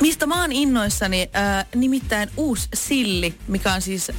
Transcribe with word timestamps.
Mistä 0.00 0.26
mä 0.26 0.40
oon 0.40 0.52
innoissani, 0.52 1.30
äh, 1.36 1.66
nimittäin 1.74 2.30
uusi 2.36 2.68
silli, 2.74 3.34
mikä 3.48 3.72
on 3.72 3.82
siis 3.82 4.10
äh, 4.10 4.16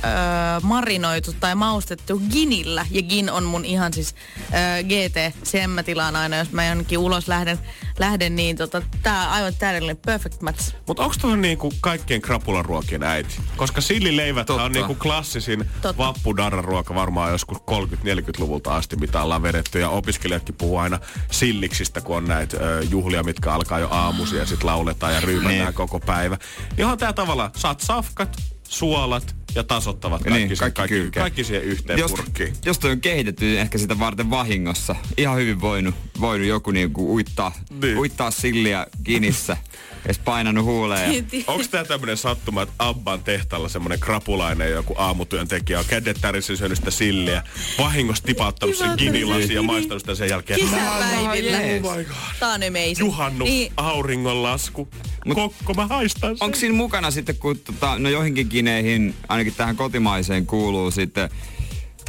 marinoitu 0.63 1.33
tai 1.39 1.55
maustettu 1.55 2.21
ginillä. 2.31 2.85
Ja 2.91 3.01
gin 3.01 3.31
on 3.31 3.43
mun 3.43 3.65
ihan 3.65 3.93
siis 3.93 4.15
äh, 4.53 4.83
GT, 4.83 5.37
sen 5.43 5.69
mä 5.69 5.83
tilaan 5.83 6.15
aina, 6.15 6.37
jos 6.37 6.51
mä 6.51 6.65
jonnekin 6.65 6.97
ulos 6.97 7.27
lähden, 7.27 7.59
lähden 7.99 8.35
niin 8.35 8.57
tota, 8.57 8.81
tää 9.03 9.27
on 9.27 9.33
aivan 9.33 9.53
täydellinen 9.59 9.97
perfect 9.97 10.41
match. 10.41 10.75
Mutta 10.87 11.03
onko 11.03 11.15
tuohon 11.21 11.41
niinku 11.41 11.73
kaikkien 11.81 12.21
krapulan 12.21 12.65
ruokien 12.65 13.03
äiti? 13.03 13.35
Koska 13.55 13.81
sillileivät 13.81 14.49
on 14.49 14.71
niinku 14.71 14.95
klassisin 14.95 15.69
Totta. 15.81 15.97
vappudarraruoka 15.97 16.95
varmaan 16.95 17.31
joskus 17.31 17.57
30-40-luvulta 17.57 18.75
asti, 18.75 18.95
mitä 18.95 19.21
ollaan 19.21 19.43
vedetty. 19.43 19.79
Ja 19.79 19.89
opiskelijatkin 19.89 20.55
puhuu 20.55 20.77
aina 20.77 20.99
silliksistä, 21.31 22.01
kun 22.01 22.17
on 22.17 22.25
näitä 22.25 22.57
ö, 22.57 22.81
juhlia, 22.89 23.23
mitkä 23.23 23.53
alkaa 23.53 23.79
jo 23.79 23.87
aamuisia 23.91 24.39
ja 24.39 24.45
sitten 24.45 24.67
lauletaan 24.67 25.13
ja 25.13 25.19
ryypätään 25.21 25.73
koko 25.73 25.99
päivä. 25.99 26.37
Niin 26.77 26.85
on 26.87 26.97
tää 26.97 27.13
tavalla, 27.13 27.51
saat 27.55 27.79
safkat, 27.79 28.37
suolat 28.69 29.35
ja 29.55 29.63
tasottavat 29.63 30.23
kaikki, 30.23 30.39
Niin, 30.39 30.49
niin, 30.49 30.57
kaikki 30.57 30.77
kaikki, 30.77 30.95
kylkeen. 30.95 31.23
kaikki 31.23 31.43
siihen 31.43 31.63
yhteen 31.63 31.99
Jos, 31.99 32.11
purkkiin. 32.11 32.53
jos 32.65 32.79
toi 32.79 32.91
on 32.91 32.99
kehitetty 33.01 33.45
niin 33.45 33.59
ehkä 33.59 33.77
sitä 33.77 33.99
varten 33.99 34.29
vahingossa. 34.29 34.95
Ihan 35.17 35.37
hyvin 35.37 35.61
voinut, 35.61 35.95
voinut 36.21 36.47
joku 36.47 36.71
niinku 36.71 37.15
uittaa, 37.15 37.51
Niin. 37.81 37.97
uittaa 37.97 38.31
silliä 38.31 38.87
kinissä. 39.03 39.57
Ja 40.07 40.13
sit 40.13 40.25
painanut 40.25 40.65
huuleen. 40.65 41.13
Ja... 41.15 41.23
Onko 41.47 41.63
tämä 41.71 41.83
tämmöinen 41.83 42.17
sattuma, 42.17 42.61
että 42.61 42.73
Abban 42.79 43.23
tehtaalla 43.23 43.69
semmoinen 43.69 43.99
krapulainen 43.99 44.71
joku 44.71 44.93
aamutyöntekijä 44.97 45.79
on 45.79 45.85
kädet 45.85 46.17
tärissä 46.21 46.55
syönyt 46.55 46.77
sitä 46.77 46.91
silliä, 46.91 47.43
vahingossa 47.77 48.23
tipauttanut 48.23 48.75
sen 48.75 48.87
Kiva, 48.97 49.11
ginilasin 49.11 49.41
ja 49.41 49.47
gini. 49.47 49.61
maistanut 49.65 50.01
sitä 50.01 50.15
sen 50.15 50.29
jälkeen. 50.29 50.59
Kesäpäivillä. 50.59 51.57
Oh 51.57 51.97
my 51.97 52.03
god. 52.03 52.15
Tää 52.39 52.49
on 52.49 52.63
amazing. 52.63 52.99
Juhannus, 52.99 53.49
Niin, 53.49 53.73
auringonlasku, 53.77 54.87
Mut- 55.25 55.35
kokko, 55.35 55.73
mä 55.73 55.87
haistan 55.87 56.37
sen. 56.37 56.43
Onko 56.45 56.57
siinä 56.57 56.75
mukana 56.75 57.11
sitten, 57.11 57.35
kun 57.35 57.59
tota, 57.59 57.99
no 57.99 58.09
joihinkin 58.09 58.49
kineihin, 58.55 59.15
ainakin 59.27 59.53
tähän 59.57 59.75
kotimaiseen 59.75 60.45
kuuluu 60.45 60.91
sitten 60.91 61.29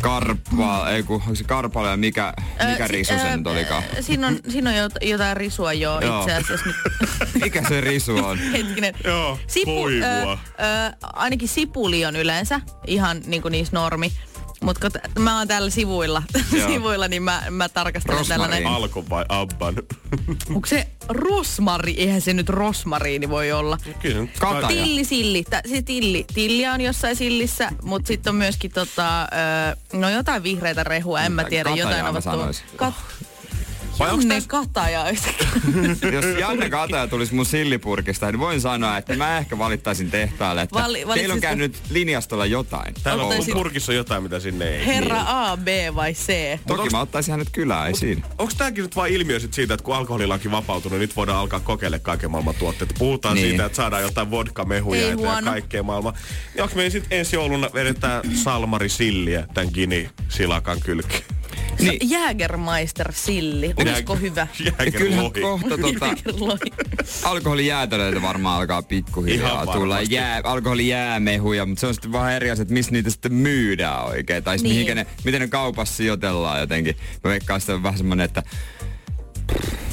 karpaa, 0.02 0.91
ei 0.91 1.02
kun, 1.02 1.16
onko 1.22 1.34
se 1.34 1.44
karpalo 1.44 1.89
ja 1.89 1.97
mikä, 1.97 2.34
mikä 2.70 2.84
Ö, 2.84 2.89
risu 2.89 3.12
se 3.14 3.33
ö, 3.33 3.36
nyt 3.36 3.47
olikaan? 3.47 3.83
Siinä 4.00 4.27
on, 4.27 4.39
siinä 4.48 4.70
on 4.70 4.77
jot- 4.77 5.06
jotain 5.08 5.36
risua 5.36 5.72
jo 5.72 6.00
Joo. 6.00 6.19
itse 6.20 6.33
asiassa 6.34 6.67
nyt. 6.67 6.77
Mikä 7.44 7.62
se 7.69 7.80
risu 7.80 8.17
on? 8.17 8.39
Hetkinen. 8.52 8.94
Joo, 9.05 9.39
Sipu, 9.47 9.83
koivua. 9.83 10.33
ö, 10.33 10.33
ö, 10.33 10.97
ainakin 11.02 11.48
sipuli 11.48 12.05
on 12.05 12.17
yleensä 12.17 12.61
ihan 12.86 13.20
niin 13.27 13.42
kuin 13.42 13.52
niissä 13.52 13.77
normi. 13.77 14.12
Mutta 14.62 14.80
kun 14.80 15.00
t- 15.00 15.18
mä 15.18 15.38
oon 15.38 15.48
täällä 15.48 15.70
sivuilla, 15.70 16.22
sivuilla 16.66 17.08
niin 17.08 17.22
mä, 17.22 17.42
mä 17.50 17.68
tarkastelen 17.68 18.18
Rosmariini. 18.18 18.50
tällainen. 18.50 18.72
Alkon 18.82 19.10
vai 19.10 19.24
Abban? 19.28 19.74
Onko 20.54 20.66
se 20.66 20.86
rosmari? 21.08 21.94
Eihän 21.98 22.20
se 22.20 22.32
nyt 22.32 22.48
rosmariini 22.48 23.28
voi 23.28 23.52
olla. 23.52 23.78
Kyllä 24.02 24.14
se 24.14 24.20
nyt 24.20 24.38
Kataja. 24.38 24.68
Tilli 24.68 25.04
silli. 25.04 25.44
Tä, 25.50 25.62
se 25.68 25.82
tilli. 25.82 26.24
Tilliä 26.34 26.72
on 26.72 26.80
jossain 26.80 27.16
sillissä, 27.16 27.70
mutta 27.82 28.08
sitten 28.08 28.30
on 28.30 28.36
myöskin 28.36 28.70
tota, 28.70 29.22
ö, 29.22 29.27
no 29.92 30.10
jotain 30.10 30.42
vihreitä 30.42 30.84
rehua, 30.84 31.20
en 31.20 31.32
mä 31.32 31.44
tiedä. 31.44 31.70
Katajaa 31.70 31.90
jotain 32.08 32.27
ovat. 32.38 32.64
Kat- 32.77 33.25
Vai 33.98 34.11
onks 34.11 34.25
Janne 34.25 34.39
täs- 34.41 34.47
Kataja. 34.47 35.05
Jos 36.12 36.24
Janne 36.40 36.70
Kataja 36.70 37.07
tulisi 37.07 37.34
mun 37.34 37.46
sillipurkista, 37.46 38.27
niin 38.33 38.40
voin 38.40 38.61
sanoa, 38.61 38.96
että 38.98 39.17
mä 39.17 39.39
ehkä 39.39 39.58
valittaisin 39.58 40.11
tehtaalle, 40.11 40.62
että 40.62 40.80
Vali- 40.80 41.05
teillä 41.14 41.34
on 41.34 41.40
käynyt 41.40 41.77
linjastolla 41.90 42.46
jotain. 42.46 42.95
Täällä 43.02 43.24
on 43.24 43.33
Ottaisit- 43.33 43.52
purkissa 43.52 43.92
jotain, 43.92 44.23
mitä 44.23 44.40
sinne 44.40 44.68
ei. 44.68 44.86
Herra 44.86 45.20
A, 45.27 45.57
B 45.57 45.67
vai 45.95 46.12
C? 46.12 46.58
Toki 46.67 46.90
mä 46.90 47.01
ottaisin 47.01 47.33
hänet 47.33 47.48
kylään, 47.52 47.86
ei 47.86 47.95
siinä. 47.96 48.23
Onko 48.39 48.52
tämäkin 48.58 48.83
nyt 48.83 48.96
vain 48.96 49.14
ilmiö 49.14 49.40
sit 49.40 49.55
siitä, 49.55 49.74
että 49.74 49.84
kun 49.84 49.96
alkoholilaki 49.96 50.51
vapautunut, 50.51 50.92
niin 50.98 51.01
nyt 51.08 51.17
voidaan 51.17 51.39
alkaa 51.39 51.61
kokeilla 51.61 51.98
kaiken 51.98 52.30
maailman 52.30 52.55
tuotteet. 52.55 52.95
Puhutaan 52.98 53.34
Niin. 53.34 53.48
siitä, 53.48 53.64
että 53.64 53.77
saadaan 53.77 54.02
jotain 54.02 54.30
vodka-mehuja 54.30 55.02
Ei 55.02 55.11
ja 55.11 55.42
kaikkea 55.45 55.83
maailmaa. 55.83 56.13
Ja 56.55 56.63
onko 56.63 56.77
me 56.77 56.90
sitten 56.90 57.18
ensi 57.18 57.36
jouluna 57.36 57.70
vedetään 57.74 58.23
salmari 58.36 58.89
silliä 58.89 59.46
tämän 59.55 59.70
Gini 59.74 60.11
silakan 60.28 60.80
kylkeen? 60.80 61.23
Niin. 61.81 62.11
Jägermeister 62.11 63.13
silli. 63.13 63.73
Olisiko 63.77 64.14
Jääger- 64.14 64.20
hyvä? 64.20 64.47
Kyllähän 64.57 64.77
Jääkerlohi. 65.25 65.41
kohta 65.41 65.79
tota, 65.79 66.07
Jägerlohi. 66.07 66.61
alkoholijäätelöitä 67.25 68.23
varmaan 68.23 68.61
alkaa 68.61 68.83
pikkuhiljaa 68.83 69.67
tulla. 69.67 70.01
Jää, 70.03 70.41
alkoholijäämehuja, 70.45 71.67
mutta 71.67 71.81
se 71.81 71.87
on 71.87 71.95
sitten 71.95 72.13
vähän 72.13 72.33
eri 72.33 72.51
asia, 72.51 72.63
että 72.63 72.75
missä 72.75 72.92
niitä 72.92 73.11
sitten 73.11 73.35
myydään 73.35 74.05
oikein. 74.05 74.45
Tai 74.45 74.57
Niin. 74.57 74.87
niin. 74.87 74.97
ne, 74.97 75.07
miten 75.25 75.41
ne 75.41 75.48
kaupassa 75.48 75.95
sijoitellaan 75.97 76.61
jotenkin. 76.61 76.97
Mä 77.25 77.31
veikkaan 77.31 77.61
sitten 77.61 77.83
vähän 77.83 77.98
semmonen, 77.98 78.25
että 78.25 78.43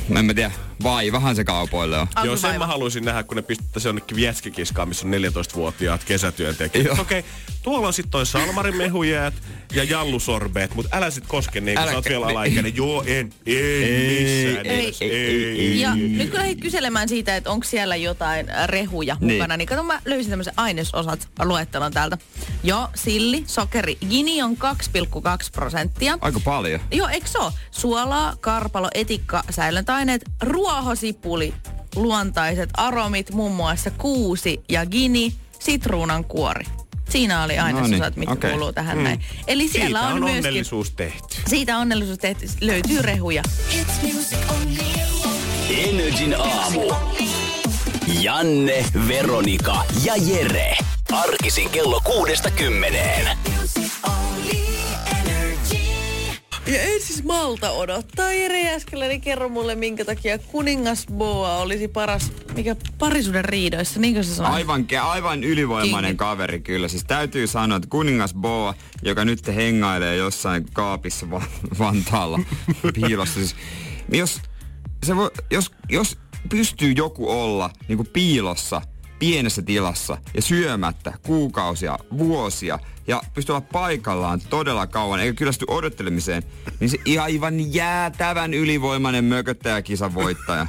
mä 0.10 0.20
en 0.20 0.26
mä 0.26 0.34
tiedä, 0.34 0.52
vaivahan 0.84 1.35
se 1.35 1.44
kaupoille 1.44 1.97
on. 1.97 2.07
Joo, 2.23 2.38
sen 2.38 2.59
mä 2.59 2.67
haluaisin 2.67 3.06
nähdä, 3.06 3.23
kun 3.23 3.35
ne 3.38 3.41
pistettäisiin 3.41 3.89
jonnekin 3.89 4.17
Vietskikiskaan, 4.17 4.88
missä 4.88 5.07
on 5.07 5.13
14-vuotiaat 5.13 6.03
kesätyöntekijät. 6.03 6.85
Joo. 6.85 6.95
Okei, 7.01 7.19
okay, 7.19 7.31
tuolla 7.63 7.88
on 7.88 7.94
sitten 7.94 8.11
toi 8.11 8.25
salmarimehujäät 8.25 9.34
ja 9.73 9.84
jallusorbeet, 9.84 10.75
mutta 10.75 10.97
älä 10.97 11.09
sit 11.11 11.28
koske 11.28 11.61
niin, 11.61 11.78
kun 11.78 11.88
sä 11.89 11.95
oot 11.95 12.06
vielä 12.09 12.25
ei. 12.28 12.31
alaikäinen. 12.31 12.75
Joo, 12.75 13.03
en. 13.06 13.34
Ei, 13.45 13.56
Ei, 13.56 13.84
ei, 13.84 14.57
ei, 14.69 14.94
Ei, 15.00 15.11
ei, 15.11 15.59
ei. 15.59 15.79
Ja 15.79 15.95
nyt 15.95 16.29
kun 16.29 16.39
lähdin 16.39 16.59
kyselemään 16.59 17.09
siitä, 17.09 17.35
että 17.35 17.50
onko 17.50 17.63
siellä 17.63 17.95
jotain 17.95 18.50
äh, 18.50 18.67
rehuja 18.67 19.17
Niin. 19.19 19.34
mukana, 19.34 19.57
niin 19.57 19.67
kato 19.67 19.84
mä 19.84 20.01
löysin 20.05 20.29
tämmöisen 20.29 20.53
ainesosat 20.57 21.28
luettelon 21.44 21.91
täältä. 21.91 22.17
Joo, 22.63 22.88
silli, 22.95 23.44
sokeri, 23.47 23.97
gini 24.09 24.41
on 24.41 24.57
2,2 24.57 24.57
prosenttia. 25.51 26.17
Aika 26.22 26.40
paljon. 26.40 26.79
Joo, 26.91 27.07
eikö 27.07 27.28
se 27.28 27.38
ole? 27.38 27.51
Suolaa, 27.72 28.34
karpalo, 28.41 28.90
etikka, 28.94 29.44
säilöntäaineet, 29.50 30.22
ruohosipuli, 30.73 31.53
luontaiset 31.95 32.69
aromit, 32.73 33.31
muun 33.31 33.51
muassa 33.51 33.91
kuusi 33.91 34.61
ja 34.69 34.85
gini, 34.85 35.34
sitruunan 35.59 36.25
kuori. 36.25 36.66
Siinä 37.09 37.44
oli 37.44 37.57
ainesosat, 37.57 38.00
Noniin, 38.00 38.19
mitkä 38.19 38.34
okei. 38.34 38.51
kuuluu 38.51 38.73
tähän 38.73 39.03
näin. 39.03 39.22
Eli 39.47 39.67
siellä 39.67 40.00
Siitä 40.00 40.07
on, 40.07 40.13
on 40.13 40.19
myöskin... 40.19 40.38
onnellisuus 40.38 40.91
tehty. 40.91 41.35
Siitä 41.47 41.78
onnellisuus 41.78 42.17
tehty, 42.17 42.45
löytyy 42.61 43.01
rehuja. 43.01 43.44
Energin 45.69 46.35
aamu. 46.39 46.94
Janne, 48.22 48.85
Veronika 49.07 49.85
ja 50.03 50.13
Jere. 50.16 50.78
Arkisin 51.11 51.69
kello 51.69 52.01
kuudesta 52.03 52.51
kymmeneen. 52.51 53.38
Ja 56.68 56.81
ei 56.81 57.00
siis 57.01 57.24
malta 57.24 57.72
odottaa. 57.72 58.34
Jere 58.34 58.62
Jääskeläinen, 58.63 59.22
kerro 59.22 59.50
mulle, 59.50 59.75
minkä 59.75 60.06
takia 60.06 60.38
kuningas 60.38 61.06
Boa 61.13 61.57
olisi 61.57 61.88
paras, 61.88 62.31
mikä 62.56 62.75
parisuuden 63.00 63.46
riidoissa, 63.46 64.00
niinkö 64.00 64.24
se 64.24 64.35
sanoo? 64.35 64.51
Aivan, 64.53 64.85
ke- 64.94 64.97
aivan 64.97 65.44
ylivoimainen 65.44 66.09
Kingi. 66.09 66.18
kaveri 66.18 66.59
kyllä. 66.59 66.88
Siis 66.88 67.03
täytyy 67.03 67.47
sanoa, 67.47 67.75
että 67.75 67.90
kuningas 67.90 68.34
Boa, 68.34 68.73
joka 69.02 69.25
nyt 69.25 69.47
hengailee 69.47 70.16
jossain 70.16 70.66
kaapissa 70.73 71.31
va- 71.31 71.41
Vantaalla 71.79 72.40
piilossa. 73.02 73.34
Siis, 73.40 73.56
niin 74.12 74.19
jos, 74.19 74.41
se 75.06 75.16
voi, 75.16 75.31
jos, 75.52 75.72
jos 75.90 76.18
pystyy 76.50 76.91
joku 76.91 77.29
olla 77.29 77.69
niin 77.88 77.97
kuin 77.97 78.09
piilossa, 78.13 78.81
pienessä 79.19 79.62
tilassa 79.62 80.18
ja 80.35 80.41
syömättä 80.41 81.13
kuukausia, 81.25 82.00
vuosia 82.18 82.79
ja 83.08 83.22
pystyy 83.34 83.55
olla 83.55 83.67
paikallaan 83.72 84.41
todella 84.50 84.88
kauan 84.88 85.20
eikä 85.20 85.34
kyllästy 85.34 85.66
odottelemiseen, 85.67 86.44
niin 86.79 86.90
se 86.90 86.97
ihan 87.05 87.26
aivan 87.26 87.73
jäätävän 87.73 88.53
ylivoimainen 88.53 89.23
mököttäjäkisan 89.23 90.14
voittaja. 90.14 90.67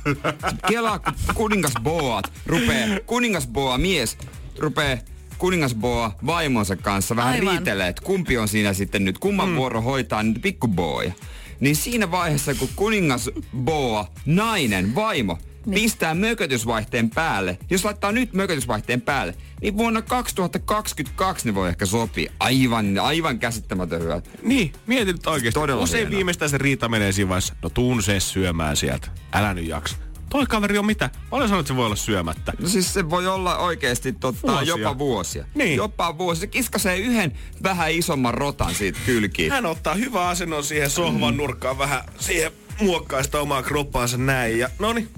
Kelaa, 0.69 0.99
kun 0.99 1.15
kuningas 1.35 1.73
Boat 1.83 2.33
rupee, 2.47 3.01
kuningas 3.07 3.47
Boa 3.47 3.79
mies 3.79 4.19
rupee 4.59 5.03
kuningas 5.39 5.75
Boa 5.75 6.13
vaimonsa 6.27 6.77
kanssa 6.77 7.17
vähän 7.17 7.33
Aivan. 7.33 7.55
riitelee, 7.55 7.89
että 7.89 8.03
kumpi 8.03 8.39
on 8.39 8.49
siinä 8.49 8.73
sitten 8.73 9.05
nyt, 9.05 9.19
kumman 9.19 9.49
mm. 9.49 9.57
vuoro 9.57 9.81
hoitaa 9.81 10.23
niitä 10.23 10.41
pikkuboja. 10.41 11.13
Niin 11.61 11.77
siinä 11.77 12.11
vaiheessa, 12.11 12.55
kun 12.55 12.69
kuningas 12.77 13.31
Boa, 13.57 14.11
nainen, 14.27 14.95
vaimo, 14.95 15.39
niin. 15.67 15.83
pistää 15.83 16.15
mökötysvaihteen 16.15 17.11
päälle, 17.11 17.59
jos 17.71 17.85
laittaa 17.85 18.13
nyt 18.13 18.33
mökötysvaihteen 18.33 19.01
päälle, 19.01 19.35
niin 19.63 19.77
vuonna 19.77 20.03
2022 20.03 21.47
ne 21.47 21.55
voi 21.55 21.69
ehkä 21.69 21.87
sopia. 21.87 22.33
Aivan, 22.41 22.99
aivan 22.99 23.39
käsittämätön 23.39 24.03
hyvä. 24.03 24.21
Niin, 24.43 24.73
mietin 24.87 25.13
nyt 25.15 25.27
oikeesti. 25.27 25.61
Todella 25.61 25.83
Usein 25.83 26.01
hienoa. 26.01 26.17
viimeistään 26.17 26.51
se 26.51 26.59
riita 26.59 26.89
menee 26.89 27.13
siinä 27.13 27.29
vaiheessa, 27.29 27.55
no 27.63 27.69
tuun 27.71 28.03
se 28.03 28.21
syömään 28.21 28.77
sieltä. 28.77 29.09
Älä 29.33 29.55
nyt 29.55 29.67
jaksa. 29.69 29.97
toi 30.31 30.47
kaveri 30.47 30.79
on 30.79 30.87
mitä? 30.87 31.11
Paljon 31.31 31.49
sanoit, 31.49 31.65
että 31.65 31.73
se 31.73 31.77
voi 31.77 31.87
olla 31.87 31.97
syömättä? 31.97 32.53
No 32.61 32.69
siis 32.69 32.95
se 32.95 33.11
voi 33.11 33.27
olla 33.27 33.57
oikeasti 33.59 34.13
totta, 34.13 34.53
Vuosia. 34.53 34.67
jopa 34.77 34.99
vuosia. 34.99 35.45
Niin. 35.55 35.77
Jopa 35.77 36.19
vuosia. 36.19 36.41
Se 36.41 36.47
kiskasee 36.47 36.97
yhden 36.99 37.33
vähän 37.63 37.93
isomman 37.93 38.35
rotan 38.35 38.75
siitä 38.75 38.99
kylkiin. 39.07 39.53
Hän 39.53 39.67
ottaa 39.67 39.95
hyvän 39.95 40.27
asennon 40.29 40.65
siihen 40.65 40.91
sohvan 40.91 41.37
nurkkaan 41.37 41.79
vähän 41.79 42.05
siihen 42.19 42.53
muokkaa 42.81 43.23
sitä 43.23 43.41
omaa 43.41 43.63
kroppaansa 43.63 44.17
näin. 44.17 44.59
Ja 44.59 44.69
no 44.79 44.93
niin, 44.93 45.09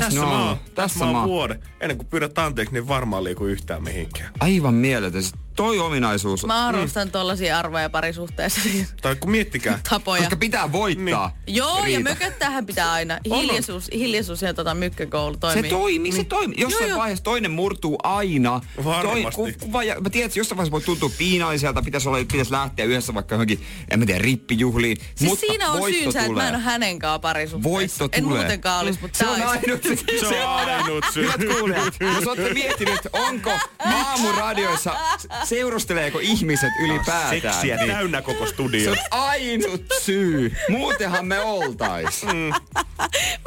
Tässä 0.00 0.10
tässä, 0.10 0.26
mä 0.26 0.48
oon. 0.48 0.56
Tässä 0.74 1.04
mä 1.04 1.18
oon. 1.20 1.28
vuoden. 1.28 1.62
Ennen 1.80 1.96
kuin 1.96 2.06
pyydät 2.06 2.38
anteeksi, 2.38 2.74
niin 2.74 2.88
varmaan 2.88 3.24
liiku 3.24 3.44
yhtään 3.44 3.82
mihinkään. 3.82 4.32
Aivan 4.40 4.74
mieletön. 4.74 5.22
Siis 5.52 5.56
Toi 5.56 5.78
ominaisuus. 5.78 6.46
Mä 6.46 6.66
arvostan 6.66 7.08
mm. 7.08 7.12
tollasia 7.12 7.58
arvoja 7.58 7.90
parisuhteessa. 7.90 8.60
Tai 9.02 9.16
kun 9.16 9.30
miettikää. 9.30 9.80
Tapoja. 9.90 10.20
Koska 10.22 10.36
pitää 10.36 10.72
voittaa. 10.72 11.36
Joo, 11.46 11.78
ja 11.78 11.84
Riita. 11.84 12.00
mököttähän 12.02 12.66
pitää 12.66 12.92
aina. 12.92 13.18
Hiljaisuus, 13.36 13.90
hiljaisuus 13.92 14.42
ja 14.42 14.54
tota 14.54 14.74
mykkäkoulu 14.74 15.36
toimii. 15.36 15.62
Se 15.62 15.68
toimii, 15.68 16.12
se 16.12 16.24
toimii. 16.24 16.60
Jossain 16.60 16.82
Joo, 16.82 16.88
joo. 16.90 16.98
vaiheessa 16.98 17.24
toinen 17.24 17.50
murtuu 17.50 17.98
aina. 18.02 18.60
Varmasti. 18.84 19.36
Toi, 19.42 19.52
kun, 19.52 19.72
vai, 19.72 19.86
mä 20.00 20.10
tiedän, 20.10 20.26
että 20.26 20.38
jossain 20.38 20.56
vaiheessa 20.56 20.72
voi 20.72 20.80
tuntua 20.80 21.10
piinalliselta, 21.18 21.82
pitäisi, 21.82 22.08
olla, 22.08 22.18
pitäisi 22.18 22.52
lähteä 22.52 22.84
yhdessä 22.84 23.14
vaikka 23.14 23.34
johonkin, 23.34 23.62
en 23.90 23.98
mä 23.98 24.06
tiedä, 24.06 24.22
rippijuhliin. 24.22 24.96
Siis 25.14 25.30
mutta 25.30 25.46
siinä 25.46 25.70
on 25.70 25.92
syynsä, 25.92 26.20
että 26.20 26.32
mä 26.32 26.48
en 26.48 26.54
ole 26.54 26.62
hänen 26.62 26.98
kanssa 26.98 27.18
parisuhteessa. 27.18 27.70
Voitto 27.70 28.08
En 28.12 28.24
tulee. 28.24 28.38
muutenkaan 28.38 28.80
olisi, 28.84 28.98
mutta 29.02 29.18
Se 29.18 29.26
on 29.26 29.32
olisi- 29.34 29.46
ainut 29.46 29.82
syy. 29.82 30.20
Se 30.28 30.44
on 30.44 30.58
ainut 30.68 31.04
syy. 31.12 31.22
Hyvät 31.22 31.56
kuulijat, 31.56 31.94
jos 32.14 32.26
olette 32.26 32.54
miettinyt, 32.54 33.00
onko 33.12 33.50
aamuradioissa, 33.78 34.96
seurusteleeko 35.44 36.18
ihmiset 36.18 36.70
ylipäätään. 36.84 37.30
Seksiä 37.30 37.76
niin 37.76 37.90
täynnä 37.90 38.22
koko 38.22 38.46
se 38.46 38.52
studio. 38.52 38.90
on 38.90 38.96
ainut 39.10 39.84
syy. 40.00 40.56
Muutenhan 40.68 41.26
me 41.26 41.40
oltais. 41.40 42.22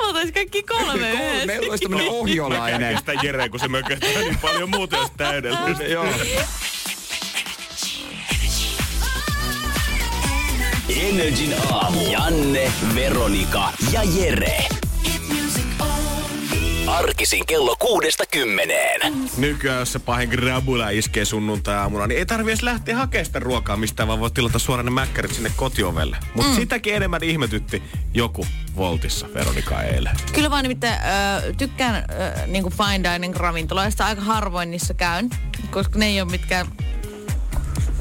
Mä 0.02 0.08
otais 0.10 0.32
kaikki 0.32 0.64
kolme 0.64 0.86
Kolme, 0.86 1.10
yhdessä. 1.12 1.46
meillä 1.46 1.70
olisi 1.70 1.82
tämmönen 1.84 2.06
Mä 2.08 2.12
ohjolainen. 2.12 2.80
kärkistän 2.80 3.18
Jere, 3.24 3.50
kun 3.50 3.60
se 3.60 3.68
mököttää 3.68 4.10
niin 4.10 4.38
paljon 4.38 4.70
muuta 4.70 4.98
jos 4.98 5.12
täydellistä. 5.18 5.84
Joo. 5.84 6.06
Energin 10.90 11.56
aamu. 11.72 12.02
Janne, 12.12 12.72
Veronika 12.96 13.70
ja 13.92 14.02
Jere. 14.04 14.68
Arkisin 16.96 17.46
kello 17.46 17.76
kuudesta 17.80 18.24
kymmeneen. 18.32 19.02
Nykyään, 19.38 19.80
jos 19.80 19.94
se 19.94 20.00
pahin 20.00 20.30
grabula 20.30 20.90
iskee 20.90 21.26
sunnuntai-aamuna, 21.26 22.08
niin 22.08 22.18
ei 22.18 22.26
tarvi 22.26 22.52
edes 22.52 22.64
lähteä 22.64 22.96
hakemaan 22.96 23.26
sitä 23.26 23.40
ruokaa 23.40 23.78
mistään, 23.78 24.08
vaan 24.08 24.20
voit 24.20 24.34
tilata 24.34 24.60
suoraan 24.60 24.86
ne 24.86 24.92
mäkkärit 24.92 25.34
sinne 25.34 25.52
kotiovelle. 25.56 26.18
Mutta 26.34 26.52
mm. 26.52 26.56
sitäkin 26.56 26.96
enemmän 26.96 27.24
ihmetytti 27.24 27.84
joku 28.14 28.48
Voltissa 28.76 29.28
Veronika 29.34 29.82
eilen. 29.82 30.16
Kyllä 30.34 30.52
vaan 30.52 30.64
nimittäin 30.64 30.94
äh, 30.94 31.44
tykkään 31.58 31.96
äh, 31.96 32.48
niinku 32.48 32.70
fine 32.70 33.14
dining 33.14 33.36
ravintoloista. 33.36 34.06
Aika 34.06 34.22
harvoin 34.22 34.72
niissä 34.72 34.94
käyn, 34.94 35.30
koska 35.72 36.00
ne 36.00 36.06
ei 36.06 36.22
ole 36.22 36.32
mitkään... 36.32 36.68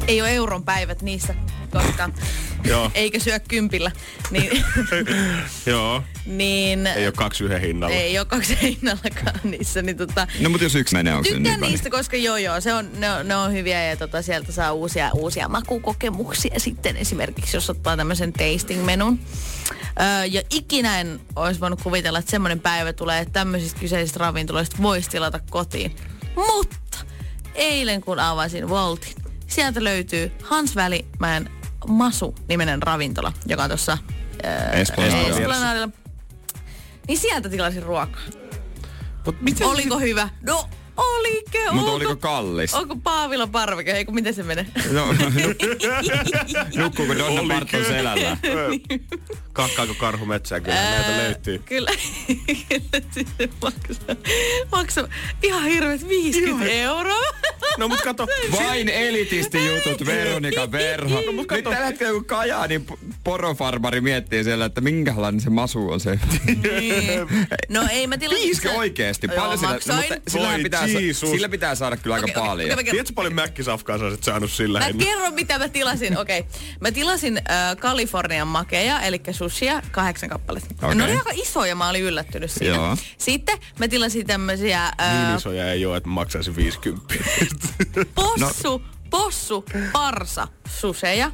Ei 0.09 0.21
ole 0.21 0.35
euron 0.35 0.65
päivät 0.65 1.03
niissä 1.03 1.35
koska 1.75 2.11
Joo. 2.71 2.91
eikä 2.95 3.19
syö 3.19 3.41
kympillä. 3.41 3.91
Niin, 4.31 4.65
Joo, 5.67 6.03
niin 6.27 6.87
ei 6.87 7.07
ole 7.07 7.13
kaksi 7.13 7.45
yhden 7.45 7.61
hinnalla. 7.61 7.95
ei 7.95 8.19
ole 8.19 8.27
kaksi 8.27 8.59
hinnallakaan 8.63 9.41
niissä. 9.45 9.83
Niin 9.83 9.97
tota, 9.97 10.27
No 10.41 10.51
mutta 10.51 10.65
jos 10.65 10.75
yksi 10.75 10.95
menee, 10.95 11.15
onko 11.15 11.29
se 11.29 11.35
Tykkään 11.35 11.61
niin 11.61 11.71
niistä, 11.71 11.91
koska 11.91 12.17
joo 12.17 12.37
joo, 12.37 12.61
se 12.61 12.75
on, 12.75 12.89
ne, 12.95 13.13
on, 13.13 13.29
ne 13.29 13.37
on 13.37 13.53
hyviä 13.53 13.85
ja 13.85 13.97
tota, 13.97 14.23
sieltä 14.23 14.53
saa 14.53 14.73
uusia, 14.73 15.11
uusia 15.15 15.49
makukokemuksia 15.49 16.61
sitten 16.61 16.97
esimerkiksi, 16.97 17.57
jos 17.57 17.71
ottaa 17.71 17.97
tämmöisen 17.97 18.33
tasting-menun. 18.33 19.19
Öö, 20.01 20.25
ja 20.25 20.43
ikinä 20.51 21.01
en 21.01 21.21
olisi 21.37 21.61
voinut 21.61 21.83
kuvitella, 21.83 22.19
että 22.19 22.31
semmoinen 22.31 22.61
päivä 22.61 22.93
tulee, 22.93 23.21
että 23.21 23.33
tämmöisistä 23.33 23.81
kyseisistä 23.81 24.19
ravintoloista 24.19 24.77
voisi 24.83 25.11
tilata 25.11 25.41
kotiin. 25.51 25.97
Mutta 26.37 26.99
eilen 27.55 28.01
kun 28.01 28.19
avasin 28.19 28.69
Voltin, 28.69 29.15
sieltä 29.55 29.85
löytyy 29.85 30.33
Hans 30.43 30.77
Välimäen 30.77 31.51
Masu-niminen 31.89 32.83
ravintola, 32.83 33.33
joka 33.47 33.63
on 33.63 33.71
tuossa 33.71 33.99
öö, 34.45 34.71
Esplanadilla. 34.71 35.89
Niin 37.09 37.19
sieltä 37.19 37.49
tilasin 37.49 37.83
ruokaa. 37.83 38.21
Mut 39.27 39.41
miten 39.41 39.67
Oliko 39.67 39.99
hyvä? 39.99 40.29
No, 40.43 40.69
oliko? 40.97 41.73
Mutta 41.73 41.93
oliko 41.93 42.17
kallis? 42.17 42.75
Onko 42.75 42.97
Paavila 42.97 43.47
parveke? 43.47 43.93
Eikö 43.93 44.13
miten 44.13 44.35
se 44.35 44.43
menee? 44.43 44.67
No, 44.91 45.07
nukkuuko 46.83 47.15
Donna 47.19 47.65
kyllä. 47.71 47.89
selällä? 47.89 48.37
Kakkaako 49.55 49.95
karhu 49.95 50.27
metsään? 50.27 50.63
Kyllä 50.63 50.77
näitä 50.77 51.11
Ää, 51.11 51.19
löytyy. 51.19 51.59
Kyllä, 51.59 51.91
kyllä 52.69 53.01
sinne 53.11 53.49
maksaa, 53.63 54.17
maksaa 54.73 55.09
ihan 55.43 55.65
hirveet 55.65 56.09
50 56.09 56.67
euroa. 56.67 57.23
No 57.79 57.89
mut 57.89 58.01
kato, 58.01 58.27
Vain 58.63 58.89
elitisti 58.89 59.67
jutut, 59.67 60.07
Veronika 60.07 60.73
Verho. 60.73 61.21
No, 61.21 61.33
mut 61.33 61.37
Nyt 61.37 61.47
kato. 61.47 61.71
tällä 61.71 61.87
hetkellä 61.87 62.13
kun 62.13 62.25
kajaa, 62.25 62.67
niin 62.67 62.87
porofarmari 63.25 64.01
miettii 64.01 64.45
siellä, 64.45 64.65
että 64.65 64.81
minkälainen 64.81 65.41
se 65.41 65.51
masu 65.51 65.91
on 65.91 66.01
se. 66.01 66.19
Niin. 66.47 67.47
No 67.69 67.87
ei 67.91 68.07
mä 68.07 68.19
tilasin. 68.19 68.45
Viisikö 68.45 68.73
oikeesti? 68.73 69.27
Joo, 69.27 69.37
Paljon 69.41 69.59
sillä, 69.59 69.73
no, 69.89 69.95
mutta 69.97 70.15
sillähän 70.29 70.55
Voi 70.57 70.63
pitää, 70.63 70.87
Jeesus. 70.87 71.31
sillä 71.31 71.49
pitää 71.49 71.75
saada 71.75 71.97
kyllä 71.97 72.15
aika 72.15 72.25
Okei, 72.25 72.33
okei, 72.37 72.49
paljon. 72.49 72.69
kerron. 72.69 72.85
tiedätkö 72.85 73.13
paljon 73.15 73.35
mäkkisafkaa 73.35 73.99
sä 73.99 74.05
olisit 74.05 74.25
saanut 74.25 74.51
sillä 74.51 74.79
Mä 74.81 75.05
kerron, 75.05 75.35
mitä 75.35 75.59
mä 75.59 75.69
tilasin. 75.69 76.19
Okei. 76.19 76.41
Okay. 76.41 76.53
Mä 76.81 76.91
tilasin 76.91 77.37
äh, 77.39 77.77
Kalifornian 77.77 78.49
makeja, 78.49 79.01
eli 79.01 79.19
sushia, 79.51 79.83
kahdeksan 79.91 80.29
kappaletta. 80.29 80.75
Okei. 80.87 80.95
Ne 80.95 81.05
oli 81.05 81.13
aika 81.13 81.31
isoja, 81.35 81.75
mä 81.77 81.89
olin 81.89 82.03
yllättynyt 82.03 82.51
siitä. 82.51 82.75
Joo. 82.75 82.97
Sitten 83.19 83.59
mä 83.79 83.89
tilasin 83.89 84.27
tämmösiä 84.27 84.85
äh, 85.01 85.27
Niin 85.27 85.37
isoja 85.37 85.73
ei 85.73 85.87
ole, 85.87 85.97
että 85.97 86.09
mä 86.09 86.15
maksaisin 86.15 86.57
50. 86.57 87.15
possu, 88.15 88.79
No. 88.79 88.81
possu, 89.11 89.65
parsa, 89.93 90.49
suseja. 90.69 91.31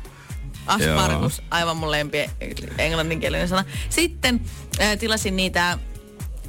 Aspargus, 0.66 1.42
aivan 1.50 1.76
mun 1.76 1.90
lempi 1.90 2.30
englanninkielinen 2.78 3.48
sana. 3.48 3.64
Sitten 3.90 4.40
äh, 4.80 4.98
tilasin 4.98 5.36
niitä 5.36 5.78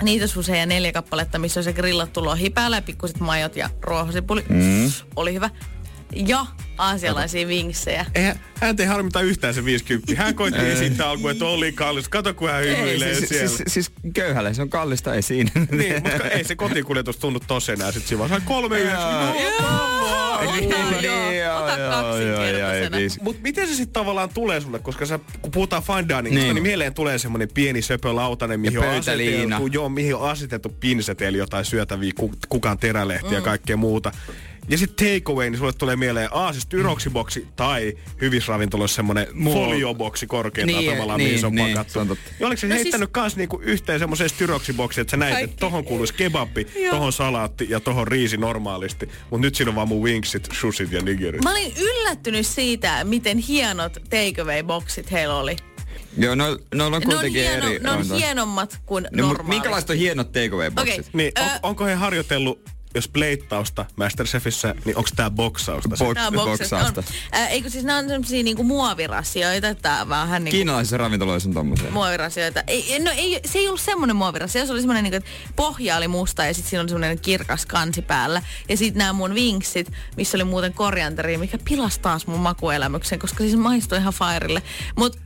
niitä 0.04 0.28
suseja 0.28 0.66
neljä 0.66 0.92
kappaletta, 0.92 1.40
missä 1.40 1.60
on 1.60 1.64
se 1.64 1.74
grillattu 1.74 2.26
lohi 2.26 2.50
päällä 2.50 2.78
ja 2.78 2.82
pikkuset 2.82 3.20
majot 3.20 3.56
ja 3.56 3.70
ruohosipuli. 3.82 4.46
Mm. 4.50 4.92
Oli 5.16 5.34
hyvä. 5.34 5.50
Ja 6.14 6.46
aasialaisia 6.78 7.48
vinksejä. 7.48 8.06
Eihän, 8.16 8.40
hän 8.56 8.76
ei 8.80 8.86
harmita 8.86 9.22
yhtään 9.22 9.54
se 9.54 9.66
50. 9.66 10.16
Hän 10.16 10.36
koitti 10.36 10.62
esittää 10.62 11.10
alkuun, 11.10 11.32
että 11.32 11.46
oli 11.46 11.72
kallis. 11.72 12.10
Kato, 12.10 12.34
kun 12.34 12.50
hän 12.50 12.64
hymyilee 12.64 13.16
siis, 13.16 13.30
siellä. 13.30 13.48
siis, 13.48 13.64
siis 13.68 13.92
köyhälle 14.14 14.54
se 14.54 14.62
on 14.62 14.70
kallista, 14.70 15.16
ei 15.16 15.22
siinä. 15.22 15.52
Niin, 15.72 16.04
mutta 16.04 16.30
ei 16.30 16.44
se 16.44 16.56
kotikuljetus 16.56 17.18
tunnu 17.18 17.40
tossa 17.48 17.74
enää. 17.74 17.92
Sitten 17.92 18.10
siinä 18.10 18.30
vaan 18.30 18.42
kolme 18.46 18.78
Niin, 18.78 18.92
Ota 21.52 21.78
kaksinkertaisena. 21.78 22.98
Mutta 23.22 23.42
miten 23.42 23.68
se 23.68 23.76
sitten 23.76 23.94
tavallaan 23.94 24.30
tulee 24.34 24.62
sulle, 24.62 24.80
koska 24.80 25.06
sä, 25.06 25.20
kun 25.42 25.52
puhutaan 25.52 25.84
fine 25.84 26.08
diningista, 26.08 26.30
niin. 26.30 26.36
Niin. 26.36 26.56
niin 26.56 26.64
mieleen 26.64 26.94
tulee 26.94 27.18
semmoinen 27.18 27.50
pieni 27.54 27.82
söpö 27.82 28.16
lautanen, 28.16 28.60
mihin 28.60 28.80
on, 28.80 28.88
asetettu, 28.88 29.68
joo, 29.72 29.90
mihin 29.90 30.16
on 30.16 30.30
asetettu 30.30 30.70
pinset, 30.80 31.22
eli 31.22 31.38
jotain 31.38 31.66
syötäviä, 31.66 32.12
ku, 32.16 32.32
kukaan 32.50 32.78
terälehtiä 32.78 33.30
mm. 33.30 33.36
ja 33.36 33.42
kaikkea 33.42 33.78
muuta. 33.78 34.12
Ja 34.72 34.78
sitten 34.78 35.08
takeaway, 35.20 35.50
niin 35.50 35.58
sulle 35.60 35.74
tulee 35.74 35.96
mieleen 35.96 36.30
A, 36.32 36.52
siis 36.54 36.66
tyroksiboksi 36.66 37.48
tai 37.56 37.94
hyvissä 38.22 38.52
ravintoloissa 38.52 38.96
semmoinen 38.96 39.28
Muo- 39.34 39.54
folioboksi 39.54 40.28
korkeintaan 40.28 40.80
Niin, 40.84 40.92
tavallaan, 40.94 41.18
niin, 41.18 41.28
mihin 41.28 41.40
se 41.40 41.46
on 41.48 41.56
niin, 41.56 41.68
pakattu. 41.70 41.94
se 41.94 42.00
on 42.00 42.08
totta. 42.08 42.32
Ja 42.40 42.48
oliko 42.48 42.60
se 42.60 42.68
No 42.68 42.76
heittänyt 42.76 43.10
kans 43.12 43.36
niinku 43.36 43.60
yhteen 43.64 44.00
semmoiseen 44.00 44.30
styroksiboksiin, 44.30 45.02
että 45.02 45.12
sä 45.12 45.18
näit, 45.18 45.38
että 45.44 45.56
tohon 45.60 45.84
kuuluisi 45.84 46.14
kebabbi, 46.14 46.68
Joo. 46.76 46.96
tohon 46.96 47.14
salaatti 47.14 47.66
ja 47.70 47.80
tohon 47.80 48.08
riisi 48.08 48.38
normaalisti. 48.38 49.10
Mutta 49.30 49.42
nyt 49.48 49.56
siinä 49.56 49.70
on 49.70 49.76
vaan 49.76 49.88
mun 49.88 50.04
wingsit, 50.04 50.50
sushit 50.54 50.92
ja 50.92 51.02
nigirit. 51.02 51.44
Mä 51.44 51.52
olin 51.52 51.74
yllättynyt 51.80 52.48
siitä, 52.48 53.04
miten 53.04 53.38
hienot 53.38 53.98
takeaway-boksit 54.10 55.12
heillä 55.12 55.36
oli. 55.36 55.56
Joo, 56.18 56.36
no, 56.36 56.46
no 56.76 56.86
on 56.86 56.92
Ne 56.92 56.98
on, 56.98 57.04
kuitenkin 57.04 57.42
hieno, 57.42 57.68
eri. 57.68 57.80
ne 57.80 57.90
on 57.92 58.06
hienommat 58.18 58.80
kuin 58.86 59.04
No, 59.04 59.10
mut 59.12 59.18
normaalit. 59.22 59.48
minkälaiset 59.50 59.90
on 59.90 59.96
hienot 59.96 60.28
takeaway-boksit? 60.32 61.00
Okei. 61.00 61.10
Niin, 61.14 61.32
on, 61.40 61.50
onko 61.64 61.86
he 61.86 61.94
harjoitellut, 61.94 62.70
jos 62.96 63.08
pleittausta 63.08 63.86
Masterchefissä, 63.96 64.76
niin 64.86 64.98
onko 64.98 65.10
tää 65.16 65.30
boksausta? 65.30 65.96
se? 65.96 66.06
Bo- 66.06 66.14
Nää 66.14 66.32
boksit 66.32 66.70
boksausta. 66.70 67.04
on. 67.34 67.40
Äh, 67.40 67.52
eikö 67.52 67.70
siis 67.70 67.84
nämä 67.84 68.00
on 68.00 68.08
semmosia 68.08 68.44
niinku 68.44 68.64
muovirasioita, 68.64 69.68
että 69.68 70.06
vähän 70.10 70.44
niinku 70.44 70.56
Kiinalaisissa 70.56 70.98
ravintoloissa 70.98 71.50
on 71.50 71.54
tommosia. 71.56 71.92
muovirasioita. 71.92 72.64
Ei, 72.68 73.00
no 73.00 73.12
ei, 73.16 73.40
se 73.46 73.60
ei 73.60 73.68
ollut 73.68 73.82
semmoinen 73.82 74.16
muovirasio, 74.16 74.66
se 74.66 74.72
oli 74.72 74.80
semmoinen, 74.82 75.04
niinku, 75.04 75.18
että 75.18 75.30
pohja 75.56 75.98
oli 75.98 76.08
musta 76.08 76.46
ja 76.46 76.54
sitten 76.54 76.70
siinä 76.70 76.82
oli 76.82 76.90
semmoinen 76.90 77.20
kirkas 77.20 77.66
kansi 77.66 78.02
päällä. 78.02 78.42
Ja 78.70 78.78
sitten 78.78 78.98
nämä 79.00 79.14
mun 79.14 79.36
vinksit, 79.36 79.92
missä 80.18 80.38
oli 80.38 80.44
muuten 80.44 80.74
korianteria, 80.74 81.40
mikä 81.40 81.58
pilas 81.66 81.98
taas 82.00 82.28
mun 82.28 82.40
makuelämyksen, 82.40 83.20
koska 83.20 83.38
siis 83.44 83.56
maistui 83.56 83.98
ihan 83.98 84.14
fairille. 84.14 84.62
Mut 84.96 85.18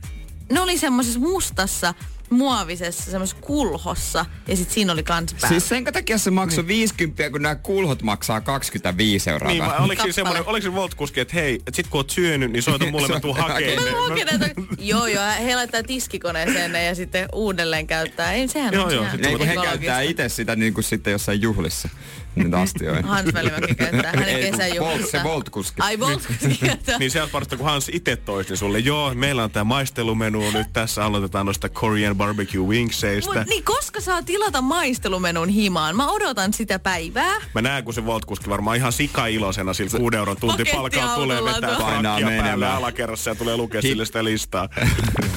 ne 0.52 0.60
oli 0.60 0.78
semmoisessa 0.78 1.20
mustassa 1.20 1.94
muovisessa 2.30 3.10
semmoisessa 3.10 3.42
kulhossa 3.42 4.26
ja 4.48 4.56
sit 4.56 4.70
siinä 4.70 4.92
oli 4.92 5.02
kans 5.02 5.34
päällä. 5.34 5.48
Siis 5.48 5.68
sen 5.68 5.84
takia 5.84 6.18
se 6.18 6.30
maksoi 6.30 6.66
50, 6.66 7.30
kun 7.30 7.42
nämä 7.42 7.54
kulhot 7.54 8.02
maksaa 8.02 8.40
25 8.40 9.30
euroa. 9.30 9.50
Niin, 9.50 9.64
vai 9.64 9.78
oliko 9.78 10.02
siinä 10.02 10.12
semmoinen, 10.12 10.46
oliko 10.46 10.64
se 10.64 10.74
voltkuski, 10.74 11.20
että 11.20 11.34
hei, 11.34 11.60
et 11.66 11.74
sit 11.74 11.86
kun 11.86 11.98
oot 11.98 12.10
syönyt, 12.10 12.52
niin 12.52 12.62
soita 12.62 12.86
mulle, 12.90 13.08
mä 13.08 13.20
tuun 13.20 13.36
näitä. 13.36 14.50
Joo, 14.78 15.06
joo, 15.06 15.24
he 15.44 15.56
laittaa 15.56 15.82
tiskikoneeseen 15.82 16.72
ne 16.72 16.84
ja 16.84 16.94
sitten 16.94 17.28
uudelleen 17.32 17.86
käyttää. 17.86 18.32
Ei, 18.32 18.48
sehän 18.48 18.74
Joo, 18.74 18.84
on 18.84 18.94
joo, 18.94 19.02
sehän 19.02 19.18
sitten 19.18 19.38
kun 19.38 19.46
he 19.46 19.54
käyttää 19.54 20.00
itse 20.00 20.28
sitä 20.28 20.56
niin 20.56 20.74
kuin 20.74 20.84
sitten 20.84 21.10
jossain 21.10 21.42
juhlissa. 21.42 21.88
Niitä 22.36 22.60
astioita. 22.60 23.08
Hans 23.08 23.34
Välimäki 23.34 23.74
käyttää 23.74 24.12
hänen 24.16 24.28
Ei, 24.28 24.34
kun 24.50 24.58
Volt- 24.58 24.62
kesäjuhlissa. 24.66 25.10
se 25.18 25.24
Volt-kuski. 25.24 25.76
Ai 25.82 25.98
Volt-kuski 26.00 26.66
käyttää. 26.66 26.98
Niin 26.98 27.10
sieltä 27.10 27.32
parasta, 27.32 27.56
kun 27.56 27.66
Hans 27.66 27.88
itse 27.92 28.16
toisi 28.16 28.50
niin 28.50 28.56
sulle, 28.56 28.78
joo, 28.78 29.14
meillä 29.14 29.44
on 29.44 29.50
tää 29.50 29.64
maistelumenu 29.64 30.50
nyt 30.50 30.72
tässä, 30.72 31.04
aloitetaan 31.04 31.46
noista 31.46 31.68
Korean 31.68 32.16
barbecue 32.16 32.66
wingseistä. 32.66 33.38
Mut, 33.38 33.48
niin 33.48 33.64
koska 33.64 34.00
saa 34.00 34.22
tilata 34.22 34.60
maistelumenun 34.62 35.48
himaan? 35.48 35.96
Mä 35.96 36.10
odotan 36.10 36.52
sitä 36.52 36.78
päivää. 36.78 37.34
Mä 37.54 37.62
näen, 37.62 37.84
kun 37.84 37.94
se 37.94 38.06
Voltkuski 38.06 38.50
varmaan 38.50 38.76
ihan 38.76 38.92
sika-iloisena 38.92 39.74
sillä 39.74 39.98
6 39.98 40.16
euron 40.16 40.36
tunti 40.40 40.64
palkalla 40.64 41.14
tulee 41.14 41.44
vetää. 41.44 41.76
Painaa 41.78 42.20
menemään. 42.20 42.76
alakerrassa 42.76 43.30
ja 43.30 43.34
tulee 43.34 43.56
lukea 43.56 43.82
sille 43.82 44.04
sitä 44.04 44.24
listaa. 44.24 44.68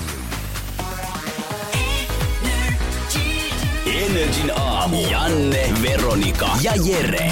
Energin 4.20 4.52
aamu. 4.56 5.10
Janne, 5.12 5.70
Veronika 5.82 6.50
ja 6.62 6.72
Jere. 6.86 7.32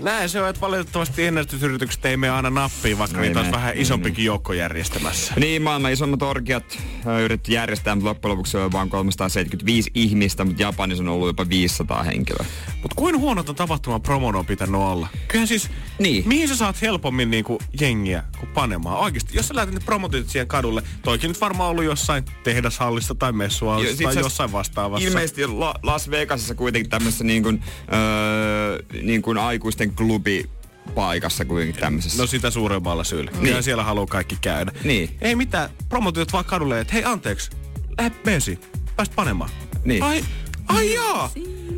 Näin 0.00 0.28
se 0.28 0.40
on, 0.40 0.48
että 0.48 0.60
valitettavasti 0.60 1.24
ennätysyritykset 1.24 2.04
ei 2.04 2.16
mene 2.16 2.32
aina 2.32 2.50
nappiin, 2.50 2.98
vaikka 2.98 3.20
niitä 3.20 3.38
olisi 3.38 3.50
mene. 3.50 3.62
vähän 3.62 3.76
isompikin 3.76 4.24
joukko 4.24 4.52
järjestämässä. 4.52 5.34
Niin, 5.36 5.62
maailman 5.62 5.92
isommat 5.92 6.22
orgiat 6.22 6.78
ö, 7.06 7.20
yritetty 7.20 7.52
järjestää, 7.52 7.94
mutta 7.94 8.08
loppujen 8.08 8.32
lopuksi 8.32 8.56
on 8.56 8.72
vain 8.72 8.90
375 8.90 9.90
ihmistä, 9.94 10.44
mutta 10.44 10.62
Japanissa 10.62 11.02
on 11.02 11.08
ollut 11.08 11.26
jopa 11.26 11.48
500 11.48 12.02
henkilöä. 12.02 12.46
Mutta 12.82 12.94
kuin 12.94 13.18
huonot 13.18 13.48
on 13.48 13.54
tapahtuman 13.54 14.02
promon 14.02 14.34
on 14.36 14.46
pitänyt 14.46 14.74
olla? 14.80 15.08
Kyllähän 15.28 15.48
siis, 15.48 15.70
Niin. 15.98 16.28
mihin 16.28 16.48
sä 16.48 16.56
saat 16.56 16.82
helpommin 16.82 17.30
niinku 17.30 17.58
jengiä 17.80 18.22
kuin 18.40 18.50
panemaan? 18.54 18.98
Oikeasti, 19.00 19.36
jos 19.36 19.48
sä 19.48 19.54
lähdet 19.54 19.74
ne 19.74 19.80
promotit 19.80 20.28
siihen 20.28 20.48
kadulle, 20.48 20.82
toikin 21.02 21.28
nyt 21.28 21.40
varmaan 21.40 21.70
ollut 21.70 21.84
jossain 21.84 22.24
tehdashallissa 22.44 23.14
tai 23.14 23.28
Jo, 23.28 23.32
messuhallissa 23.32 23.96
sit 23.96 24.04
tai 24.04 24.14
sä- 24.14 24.20
jossain 24.20 24.52
vastaavassa. 24.52 25.08
Ilmeisesti 25.08 25.46
La- 25.46 25.74
Las 25.82 26.10
Vegasissa 26.10 26.54
kuitenkin 26.54 26.90
tämmöisessä 26.90 27.24
niin 27.24 27.42
kuin, 27.42 27.62
öö, 27.92 28.82
niin 29.02 29.22
kuin 29.22 29.38
aikuisten 29.38 29.94
klubi 29.94 30.50
paikassa 30.94 31.44
kuitenkin 31.44 31.80
tämmöisessä. 31.80 32.22
No 32.22 32.26
sitä 32.26 32.50
suuremmalla 32.50 33.04
syyllä. 33.04 33.30
Niin. 33.40 33.56
Ja 33.56 33.62
siellä 33.62 33.84
haluaa 33.84 34.06
kaikki 34.06 34.38
käydä. 34.40 34.72
Niin. 34.84 35.16
Ei 35.20 35.34
mitään. 35.34 35.70
Promotiot 35.88 36.32
vaan 36.32 36.44
kadulle, 36.44 36.80
että 36.80 36.92
hei 36.92 37.04
anteeksi, 37.04 37.50
lähde 37.98 38.16
beesi. 38.24 38.58
Pääst 38.96 39.12
panemaan. 39.16 39.50
Niin. 39.84 40.02
Ai, 40.02 40.24
ai 40.68 40.94
jaa. 40.94 41.30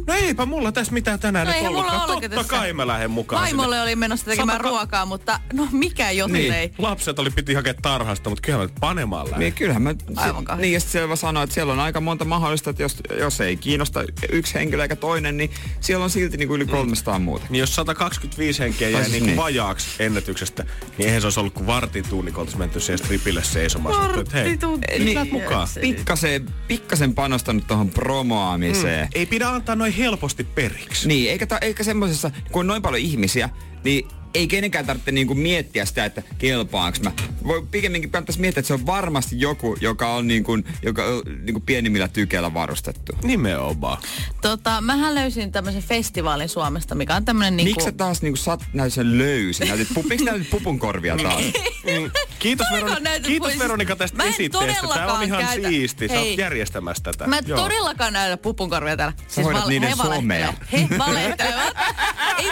No 0.07 0.14
eipä 0.14 0.47
mulla 0.47 0.73
tässä 0.73 0.92
mitään 0.92 1.19
tänään 1.19 1.47
No 1.47 1.52
nyt 1.52 1.62
mulla 1.62 1.78
ollutkaan. 1.78 2.11
ole 2.11 2.28
Totta 2.28 2.45
kai 2.57 2.73
mä 2.73 2.87
lähden 2.87 3.11
mukaan 3.11 3.42
Vaimolle 3.42 3.80
oli 3.83 3.97
menossa 3.97 4.26
tekemään 4.26 4.59
Sataka- 4.61 4.69
ruokaa, 4.69 5.07
mutta 5.07 5.40
no 5.52 5.69
mikä 5.73 6.11
joten 6.11 6.33
Niin. 6.33 6.52
ei. 6.52 6.69
sinne. 6.69 6.88
Lapset 6.88 7.19
oli 7.19 7.30
piti 7.30 7.54
hakea 7.54 7.75
tarhasta, 7.83 8.30
mutta 8.30 8.42
kyllä 8.42 8.59
mä 8.59 8.64
nyt 8.64 8.75
panemaan 8.80 9.25
lähden. 9.26 9.40
Niin 9.40 9.52
kyllähän 9.52 9.83
mä, 9.83 9.95
Aivan 10.16 10.45
se, 10.50 10.57
niin 10.57 10.73
ja 10.73 10.80
sitten 10.80 10.92
siellä 10.92 11.16
sanoa, 11.16 11.42
että 11.42 11.54
siellä 11.54 11.73
on 11.73 11.80
aika 11.80 12.00
monta 12.00 12.25
mahdollista, 12.25 12.71
että 12.71 12.83
jos, 12.83 12.97
jos 13.19 13.40
ei 13.40 13.57
kiinnosta 13.57 14.04
yksi 14.33 14.54
henkilö 14.54 14.83
eikä 14.83 14.97
toinen, 14.97 15.37
niin 15.37 15.50
siellä 15.80 16.04
on 16.04 16.11
silti 16.11 16.37
niin 16.37 16.49
kuin 16.49 16.57
yli 16.62 16.71
300 16.71 17.19
muuta. 17.19 17.47
Niin 17.50 17.61
jos 17.61 17.75
125 17.75 18.59
henkeä 18.62 18.88
jäi 18.88 19.09
niin. 19.09 19.26
niin. 19.26 19.37
vajaaksi 19.37 19.87
ennätyksestä, 19.99 20.64
niin 20.99 21.07
eihän 21.07 21.21
se 21.21 21.26
olisi 21.26 21.40
ollut 21.40 21.54
kuin 21.54 21.66
vartin 21.66 22.04
tunni, 22.09 22.30
kun 22.33 22.40
oltaisiin 22.40 22.59
menty 22.59 22.80
siihen 22.80 22.99
stripille 22.99 23.42
seisomaan. 23.45 24.21
Että 24.21 24.37
hei, 24.37 24.45
Varttitunti. 24.45 24.87
niin, 24.99 25.33
mukaan. 25.33 25.69
Pikkasen, 25.80 26.47
pikkasen 26.69 27.14
panostanut 27.14 27.66
tuohon 27.66 27.90
promoamiseen. 27.90 29.09
Ei 29.14 29.26
pidä 29.26 29.49
antaa 29.49 29.76
noin 29.76 29.89
helposti 29.99 30.44
periksi. 30.44 31.09
Niin, 31.09 31.30
eikä, 31.30 31.47
ta, 31.47 31.59
eikä 31.59 31.85
semmosessa, 31.85 32.30
kun 32.50 32.61
on 32.61 32.66
noin 32.66 32.82
paljon 32.82 33.02
ihmisiä, 33.02 33.49
niin 33.85 34.09
ei 34.34 34.49
kenenkään 34.49 34.87
tarvitse 34.87 35.12
niinku 35.12 35.34
miettiä 35.34 35.84
sitä, 35.84 36.04
että 36.04 36.22
kelpaanko 36.38 36.99
mä. 37.02 37.12
Voi 37.46 37.66
pikemminkin 37.70 38.10
kannattaisi 38.10 38.40
miettiä, 38.40 38.60
että 38.60 38.66
se 38.68 38.75
on 38.75 38.87
varmasti 38.87 39.40
joku, 39.40 39.76
joka 39.80 40.14
on 40.14 40.28
niinku, 40.28 40.58
joka 40.82 41.04
on 41.04 41.22
niinku 41.42 41.60
pienimmillä 41.60 42.08
tykeillä 42.08 42.54
varustettu. 42.54 43.12
Nimenomaan. 43.22 44.02
Tota, 44.42 44.80
mähän 44.80 45.14
löysin 45.14 45.52
tämmöisen 45.52 45.82
festivaalin 45.82 46.49
Suomesta, 46.49 46.94
mikä 46.94 47.16
on 47.16 47.25
tämmönen 47.25 47.56
niinku... 47.56 47.70
Miksi 47.70 47.84
sä 47.84 47.92
taas 47.92 48.22
niinku 48.22 48.37
sat 48.37 48.64
näin 48.72 48.90
sen 48.90 49.18
löysin? 49.18 49.68
Näytit, 49.68 49.88
pu, 49.94 50.02
miksi 50.02 50.25
näytit 50.25 50.50
pupun 50.50 50.78
korvia 50.78 51.16
taas? 51.16 51.42
Mm. 51.44 52.10
Kiitos, 52.38 52.66
Veronika, 52.72 53.10
kiitos 53.22 53.58
Veronika 53.58 53.96
tästä 53.96 54.16
Mä 54.16 54.25
esitteestä. 54.25 54.87
Tämä 54.94 55.12
on 55.12 55.22
ihan 55.22 55.44
käytä- 55.44 55.68
siisti. 55.68 56.08
Sä 56.08 56.20
oot 56.20 56.38
järjestämässä 56.38 57.02
tätä. 57.02 57.26
Mä 57.26 57.38
en 57.38 57.44
todellakaan 57.44 58.12
näytä 58.12 58.37
pupunkorvia 58.37 58.96
täällä. 58.96 59.14
Siis 59.28 59.46
hoidat 59.46 59.66
niiden 59.66 59.88
he 59.88 59.94
somea. 59.94 60.54
He 60.72 60.88
valehtelevat. 60.99 61.76
Ei. 62.38 62.50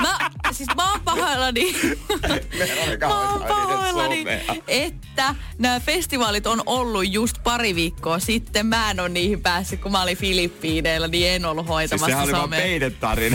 Mä, 0.00 0.29
siis 0.52 0.68
mä 0.76 0.90
oon 0.90 1.00
pahoillani. 1.00 1.76
mä 3.08 3.30
oon 3.30 3.44
pahoillani, 3.48 4.24
että 4.68 5.34
nämä 5.58 5.80
festivaalit 5.80 6.46
on 6.46 6.62
ollut 6.66 7.12
just 7.12 7.36
pari 7.42 7.74
viikkoa 7.74 8.18
sitten. 8.18 8.66
Mä 8.66 8.90
en 8.90 9.00
oo 9.00 9.08
niihin 9.08 9.42
päässyt, 9.42 9.80
kun 9.80 9.92
mä 9.92 10.02
olin 10.02 10.16
Filippiineillä, 10.16 11.08
niin 11.08 11.28
en 11.28 11.44
ollut 11.44 11.64
Siis 11.66 11.70
hoitamassa 11.70 12.06
sehän 12.06 12.24
oli 12.24 12.32
vaan. 12.32 12.50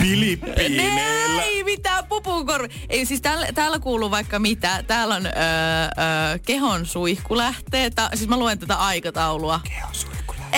Filippiineillä. 0.02 1.42
Ei 1.42 1.64
mitään 1.64 2.06
pupunkorvi. 2.06 2.68
Ei 2.88 3.06
siis 3.06 3.20
täällä, 3.20 3.46
täällä 3.54 3.78
kuuluu 3.78 4.10
vaikka 4.10 4.38
mitä. 4.38 4.84
Täällä 4.86 5.14
on 5.14 5.26
öö, 5.26 5.32
öö, 5.32 6.38
kehon 6.46 6.86
suihkulähteet. 6.86 7.94
Ta- 7.94 8.10
siis 8.14 8.28
mä 8.28 8.38
luen 8.38 8.58
tätä 8.58 8.74
aikataulua. 8.74 9.60
Kehon 9.64 9.94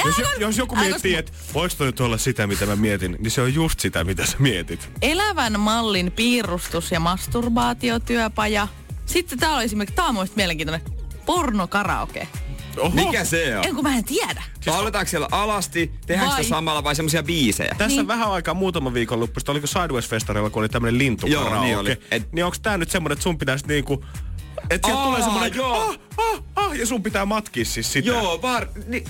Jos, 0.05 0.17
jos 0.39 0.59
joku 0.59 0.77
miettii, 0.77 1.15
että 1.15 1.33
voiko 1.55 1.75
toi 1.79 1.87
nyt 1.87 2.01
olla 2.01 2.19
sitä, 2.19 2.47
mitä 2.47 2.67
mä 2.67 2.77
mietin, 2.77 3.17
niin 3.19 3.31
se 3.31 3.43
on 3.43 3.55
just 3.55 3.81
sitä, 3.81 4.05
mitä 4.05 4.27
sä 4.27 4.37
mietit. 4.39 4.89
Elävän 5.03 5.61
mallin 5.61 6.13
piirustus- 6.13 6.91
ja 6.93 7.01
masturbaatiotyöpaja. 7.01 8.69
Sitten 9.07 9.39
tää 9.39 9.55
on 9.55 9.63
esimerkiksi, 9.63 9.97
tää 9.97 10.05
on 10.05 10.15
mun 10.15 10.29
mielenkiintoinen, 10.35 10.87
pornokaraoke. 11.27 12.29
Oho. 12.79 12.95
Mikä 12.95 13.25
se 13.25 13.59
on? 13.59 13.65
En 13.65 13.75
kun 13.75 13.85
mä 13.85 13.97
en 13.97 14.05
tiedä. 14.05 14.43
Lauletaanko 14.67 15.11
siellä 15.11 15.29
alasti, 15.31 15.93
tehdäänkö 16.07 16.35
Vai? 16.35 16.45
sitä 16.45 16.57
samalla 16.57 16.85
vai 16.85 16.97
semmoisia 16.97 17.23
biisejä? 17.23 17.75
Tässä 17.79 17.97
Niin. 17.97 18.09
vähän 18.09 18.33
aikaa 18.33 18.55
muutama 18.55 18.95
viikon 18.95 19.21
loppuista, 19.21 19.53
oliko 19.53 19.67
Sideways-festarilla, 19.67 20.51
kun 20.51 20.63
oli 20.63 20.69
tämmönen 20.69 20.99
lintukaraoke. 20.99 21.51
Joo, 21.51 21.61
niin, 21.61 21.67
niin 21.69 21.79
oli. 21.79 21.97
Et... 22.11 22.33
niin 22.33 22.45
onks 22.45 22.61
tää 22.61 22.79
nyt 22.79 22.91
semmonen, 22.91 23.13
että 23.13 23.23
sun 23.23 23.39
pitäisi 23.39 23.67
niinku... 23.67 24.05
Että 24.71 24.89
sieltä 24.89 25.03
tulee 25.03 25.23
semmonen, 25.23 25.55
joo. 25.55 25.81
ah, 25.81 25.99
ah, 26.17 26.43
ah, 26.57 26.75
ja 26.77 26.87
sun 26.87 27.03
pitää 27.03 27.27
matkia 27.27 27.65
siis 27.65 27.93
sitä. 27.93 28.09
Joo, 28.09 28.43
var... 28.43 28.69
Ni, 28.87 29.05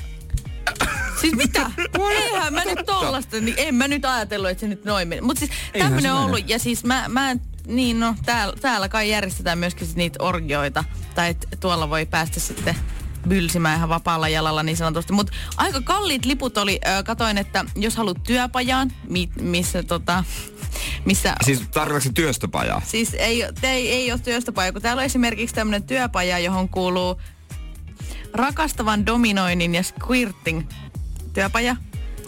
Siis 1.20 1.34
mitä? 1.36 1.70
Eihän 2.10 2.54
mä 2.54 2.64
nyt 2.64 2.86
tollasta, 2.86 3.40
niin 3.40 3.54
en 3.58 3.74
mä 3.74 3.88
nyt 3.88 4.04
ajatellut, 4.04 4.50
että 4.50 4.60
se 4.60 4.68
nyt 4.68 4.84
noin 4.84 5.08
meni. 5.08 5.20
Mutta 5.20 5.38
siis 5.38 5.50
Eihän 5.74 5.90
tämmönen 5.90 6.12
on 6.12 6.24
ollut, 6.24 6.48
ja 6.48 6.58
siis 6.58 6.84
mä, 6.84 7.04
mä 7.08 7.30
en, 7.30 7.40
niin 7.66 8.00
no, 8.00 8.14
täällä, 8.24 8.54
täällä 8.60 8.88
kai 8.88 9.10
järjestetään 9.10 9.58
myöskin 9.58 9.86
sit 9.86 9.96
niitä 9.96 10.24
orgioita. 10.24 10.84
Tai 11.14 11.30
et 11.30 11.48
tuolla 11.60 11.90
voi 11.90 12.06
päästä 12.06 12.40
sitten 12.40 12.76
bylsimään 13.28 13.76
ihan 13.76 13.88
vapaalla 13.88 14.28
jalalla 14.28 14.62
niin 14.62 14.76
sanotusti. 14.76 15.12
Mutta 15.12 15.32
aika 15.56 15.80
kalliit 15.80 16.24
liput 16.24 16.58
oli, 16.58 16.80
ö, 16.86 17.02
katoin, 17.02 17.38
että 17.38 17.64
jos 17.76 17.96
haluat 17.96 18.22
työpajaan, 18.22 18.92
mi, 19.08 19.28
missä 19.40 19.82
tota, 19.82 20.24
missä 21.04 21.34
siis 21.44 21.60
tarkoitatko 21.60 22.00
se 22.00 22.12
työstöpajaa? 22.12 22.82
Siis 22.84 23.14
ei, 23.14 23.44
te, 23.60 23.70
ei, 23.70 23.92
ei 23.92 24.12
ole 24.12 24.20
työstöpaja, 24.20 24.72
kun 24.72 24.82
täällä 24.82 25.00
on 25.00 25.06
esimerkiksi 25.06 25.54
tämmöinen 25.54 25.82
työpaja, 25.82 26.38
johon 26.38 26.68
kuuluu 26.68 27.20
rakastavan 28.32 29.06
dominoinnin 29.06 29.74
ja 29.74 29.82
squirting 29.82 30.62
työpaja. 31.42 31.76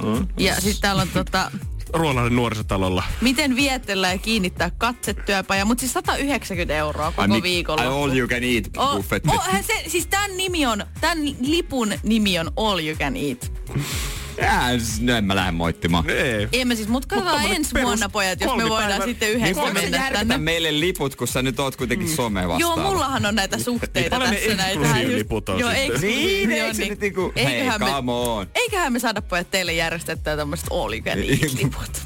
Mm. 0.03 0.27
Ja 0.39 0.55
sitten 0.55 0.81
täällä 0.81 1.03
on 1.03 1.09
tota, 1.09 1.51
Ruolahden 1.95 2.37
nuorisotalolla. 2.37 3.03
miten 3.21 3.57
vietellä 3.57 4.13
ja 4.13 4.19
kiinnittää 4.19 4.71
katsetyöpaja, 4.79 5.65
mutta 5.65 5.81
siis 5.81 5.93
190 5.93 6.75
euroa 6.75 7.13
koko 7.13 7.29
mi- 7.29 7.43
viikolla. 7.43 7.83
Ai 7.83 7.89
all 7.89 8.17
you 8.17 8.29
can 8.29 8.45
eat 8.45 8.65
O- 8.77 8.97
buffetti. 8.97 9.29
o- 9.29 9.41
hän 9.53 9.65
se, 9.65 9.85
siis 9.87 10.07
tämän 10.07 10.37
nimi 10.37 10.67
on, 10.67 10.85
tämän 11.01 11.19
lipun 11.41 11.93
nimi 12.03 12.39
on 12.39 12.53
All 12.57 12.79
You 12.79 12.97
Can 12.97 13.15
Eat. 13.17 13.53
Jää, 14.41 14.69
no 15.01 15.17
en 15.17 15.25
mä 15.25 15.37
lähde 15.37 15.53
moittimaan. 15.53 16.11
Ei. 16.11 16.49
Ei 16.53 16.65
mä 16.65 16.75
siis, 16.75 16.89
mut 16.89 17.07
katsotaan 17.07 17.33
tommonen 17.35 17.57
ensi 17.57 17.71
perus 17.73 17.87
vuonna 17.87 18.09
pojat, 18.09 18.41
jos 18.41 18.57
me 18.57 18.69
voidaan 18.69 19.03
sitten 19.05 19.29
Niin 19.29 19.41
yhdessä 19.43 19.63
se 19.67 19.73
mennä 19.73 20.11
tänne. 20.13 20.39
meille 20.39 20.81
liput, 20.81 21.17
kun 21.17 21.29
sä 21.29 21.43
nyt 21.43 21.61
oot 21.61 21.77
kuitenkin 21.77 22.09
mm. 22.09 22.15
some 22.15 22.49
vastaava? 22.49 22.81
Joo, 22.83 22.91
mullahan 22.91 23.27
on 23.27 23.35
näitä 23.35 23.59
suhteita 23.59 24.11
Paljon 24.17 24.31
ne 24.31 24.37
tässä 24.37 24.55
näitä. 24.57 24.81
eksklusiiviliput 24.81 25.49
on 25.49 25.59
Joo, 25.59 25.71
sitten? 25.71 25.85
eksklusiivia, 25.85 26.47
Niin, 26.49 26.65
eikö 26.65 26.75
se 26.75 26.89
nyt 26.89 27.01
niinku- 27.01 27.33
hei, 27.37 27.47
eiköhän, 27.47 27.81
me, 27.81 27.87
come 27.87 28.13
on. 28.13 28.47
eiköhän 28.55 28.93
me 28.93 28.99
saada 28.99 29.23
pojat 29.23 29.51
teille 29.51 29.73
järjestettyä 29.73 30.37
tämmöiset 30.37 30.67
all 30.71 30.93
you 30.93 31.03
can 31.03 31.19
eat 31.19 31.53
liput. 31.63 32.03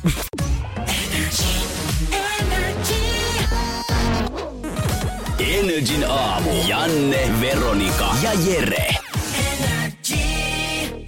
Energin 5.39 6.05
aamu. 6.11 6.51
Janne, 6.69 7.31
Veronika 7.41 8.15
ja 8.23 8.31
Jere. 8.47 9.04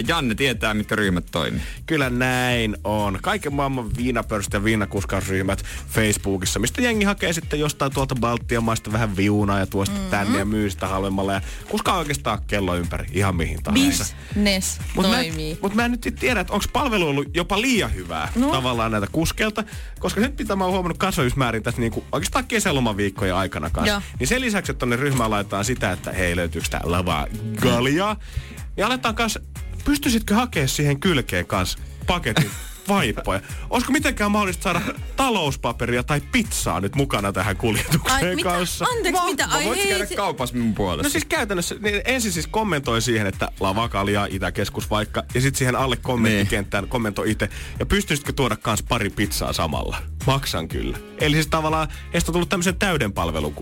Janne 0.08 0.34
tietää, 0.34 0.74
mitkä 0.74 0.96
ryhmät 0.96 1.24
toimii. 1.30 1.60
Kyllä 1.86 2.10
näin 2.10 2.76
on. 2.84 3.18
Kaiken 3.22 3.54
maailman 3.54 3.96
viinapörsät 3.96 4.52
ja 4.52 4.64
viinakuskausryhmät 4.64 5.64
Facebookissa, 5.88 6.58
mistä 6.58 6.82
jengi 6.82 7.04
hakee 7.04 7.32
sitten 7.32 7.60
jostain 7.60 7.92
tuolta 7.92 8.14
Baltian 8.14 8.64
maista 8.64 8.92
vähän 8.92 9.16
viunaa 9.16 9.58
ja 9.58 9.66
tuosta 9.66 9.94
mm-hmm. 9.94 10.10
tänne 10.10 10.38
ja 10.38 10.44
myy 10.44 10.70
sitä 10.70 10.88
halvemmalla. 10.88 11.32
Ja 11.32 11.40
kuskaa 11.68 11.98
oikeastaan 11.98 12.38
kello 12.46 12.76
ympäri 12.76 13.06
ihan 13.12 13.36
mihin 13.36 13.62
tahansa. 13.62 14.04
Business 14.28 14.80
Mutta 14.94 15.10
mä, 15.10 15.16
toimii. 15.16 15.58
mut 15.62 15.74
mä 15.74 15.84
en 15.84 15.90
nyt 15.90 16.14
tiedä, 16.20 16.40
että 16.40 16.52
onko 16.52 16.64
palvelu 16.72 17.08
ollut 17.08 17.28
jopa 17.34 17.60
liian 17.60 17.94
hyvää 17.94 18.32
no. 18.36 18.52
tavallaan 18.52 18.92
näitä 18.92 19.06
kuskelta, 19.12 19.64
koska 19.98 20.20
nyt 20.20 20.38
mitä 20.38 20.56
mä 20.56 20.64
oon 20.64 20.72
huomannut 20.72 20.98
kasvatusmäärin 20.98 21.62
tässä 21.62 21.80
niinku, 21.80 22.04
oikeastaan 22.12 22.46
kesälomaviikkojen 22.46 23.34
aikana 23.34 23.70
kanssa. 23.70 23.92
Joo. 23.92 24.02
Niin 24.18 24.26
sen 24.26 24.40
lisäksi, 24.40 24.72
että 24.72 24.78
tonne 24.78 24.96
ryhmään 24.96 25.30
laitetaan 25.30 25.64
sitä, 25.64 25.92
että 25.92 26.12
hei 26.12 26.36
löytyykö 26.36 26.68
tää 26.70 26.80
lavaa 26.84 27.26
galjaa, 27.62 28.16
niin 28.76 28.84
aletaan 28.86 29.14
kanssa, 29.14 29.40
pystyisitkö 29.86 30.34
hakemaan 30.34 30.68
siihen 30.68 31.00
kylkeen 31.00 31.46
kanssa 31.46 31.78
paketin 32.06 32.50
vaippoja. 32.88 33.40
Olisiko 33.70 33.92
mitenkään 33.92 34.30
mahdollista 34.30 34.62
saada 34.62 34.80
talouspaperia 35.16 36.02
tai 36.02 36.20
pizzaa 36.20 36.80
nyt 36.80 36.94
mukana 36.94 37.32
tähän 37.32 37.56
kuljetukseen 37.56 38.28
Ai, 38.28 38.34
mitä? 38.36 38.48
kanssa? 38.50 38.84
Anteeksi, 38.84 39.22
mitä? 39.24 39.46
Ai 39.50 39.64
Voit 39.64 39.78
hei, 39.78 39.88
käydä 39.88 40.06
se- 40.06 40.14
kaupassa 40.16 40.54
minun 40.56 40.74
puolesta. 40.74 41.02
No 41.08 41.10
siis 41.10 41.24
käytännössä, 41.24 41.74
niin 41.80 42.02
ensin 42.04 42.32
siis 42.32 42.46
kommentoi 42.46 43.02
siihen, 43.02 43.26
että 43.26 43.48
lavakalia, 43.60 44.26
Itäkeskus 44.30 44.90
vaikka, 44.90 45.22
ja 45.34 45.40
sitten 45.40 45.58
siihen 45.58 45.76
alle 45.76 45.96
kommenttikenttään 45.96 46.88
kommentoi 46.88 47.30
itse. 47.30 47.48
Ja 47.78 47.86
pystyisitkö 47.86 48.32
tuoda 48.32 48.56
kans 48.56 48.82
pari 48.82 49.10
pizzaa 49.10 49.52
samalla? 49.52 49.96
Maksan 50.26 50.68
kyllä. 50.68 50.98
Eli 51.20 51.34
siis 51.34 51.46
tavallaan 51.46 51.88
heistä 52.12 52.30
on 52.30 52.32
tullut 52.32 52.48
tämmöisen 52.48 52.78
täyden 52.78 53.12
palvelun 53.12 53.54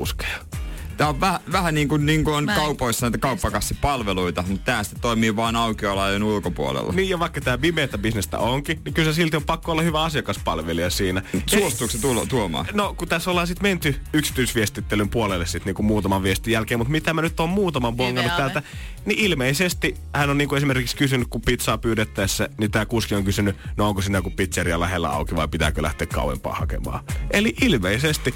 Tää 0.96 1.08
on 1.08 1.20
väh, 1.20 1.40
vähän 1.52 1.74
niin 1.74 1.88
kuin, 1.88 2.06
niin 2.06 2.24
kuin 2.24 2.36
on 2.36 2.44
Mä 2.44 2.54
kaupoissa 2.54 3.06
näitä 3.06 3.18
kauppakassipalveluita, 3.18 4.44
mutta 4.48 4.64
tää 4.64 4.82
sitten 4.82 5.00
toimii 5.00 5.36
vain 5.36 5.56
aukioloajan 5.56 6.22
ulkopuolella. 6.22 6.92
Niin 6.92 7.08
ja 7.08 7.18
vaikka 7.18 7.40
tämä 7.40 7.58
pimeätä 7.58 7.98
bisnestä 7.98 8.38
onkin, 8.38 8.80
niin 8.84 8.94
kyllä 8.94 9.12
se 9.12 9.16
silti 9.16 9.36
on 9.36 9.44
pakko 9.44 9.72
olla 9.72 9.82
hyvä 9.82 10.02
asiakaspalvelija 10.02 10.90
siinä. 10.90 11.22
Suostuuko 11.46 11.92
se 11.92 12.00
tulo, 12.00 12.26
tuomaan? 12.26 12.66
No, 12.72 12.94
kun 12.94 13.08
tässä 13.08 13.30
ollaan 13.30 13.46
sitten 13.46 13.70
menty 13.70 14.00
yksityisviestittelyn 14.12 15.08
puolelle 15.08 15.46
sitten 15.46 15.66
niinku 15.66 15.82
muutaman 15.82 16.22
viestin 16.22 16.52
jälkeen, 16.52 16.78
mutta 16.80 16.92
mitä 16.92 17.14
mä 17.14 17.22
nyt 17.22 17.40
on 17.40 17.48
muutaman 17.48 17.96
bongannut 17.96 18.36
täältä, 18.36 18.62
niin 19.04 19.18
ilmeisesti 19.18 19.94
hän 20.14 20.30
on 20.30 20.38
niinku 20.38 20.54
esimerkiksi 20.54 20.96
kysynyt, 20.96 21.28
kun 21.28 21.40
pizzaa 21.40 21.78
pyydettäessä, 21.78 22.48
niin 22.58 22.70
tämä 22.70 22.86
kuski 22.86 23.14
on 23.14 23.24
kysynyt, 23.24 23.56
no 23.76 23.88
onko 23.88 24.02
siinä 24.02 24.18
joku 24.18 24.30
pizzeria 24.30 24.80
lähellä 24.80 25.08
auki 25.08 25.36
vai 25.36 25.48
pitääkö 25.48 25.82
lähteä 25.82 26.06
kauempaa 26.06 26.54
hakemaan. 26.54 27.04
Eli 27.30 27.54
ilmeisesti, 27.62 28.34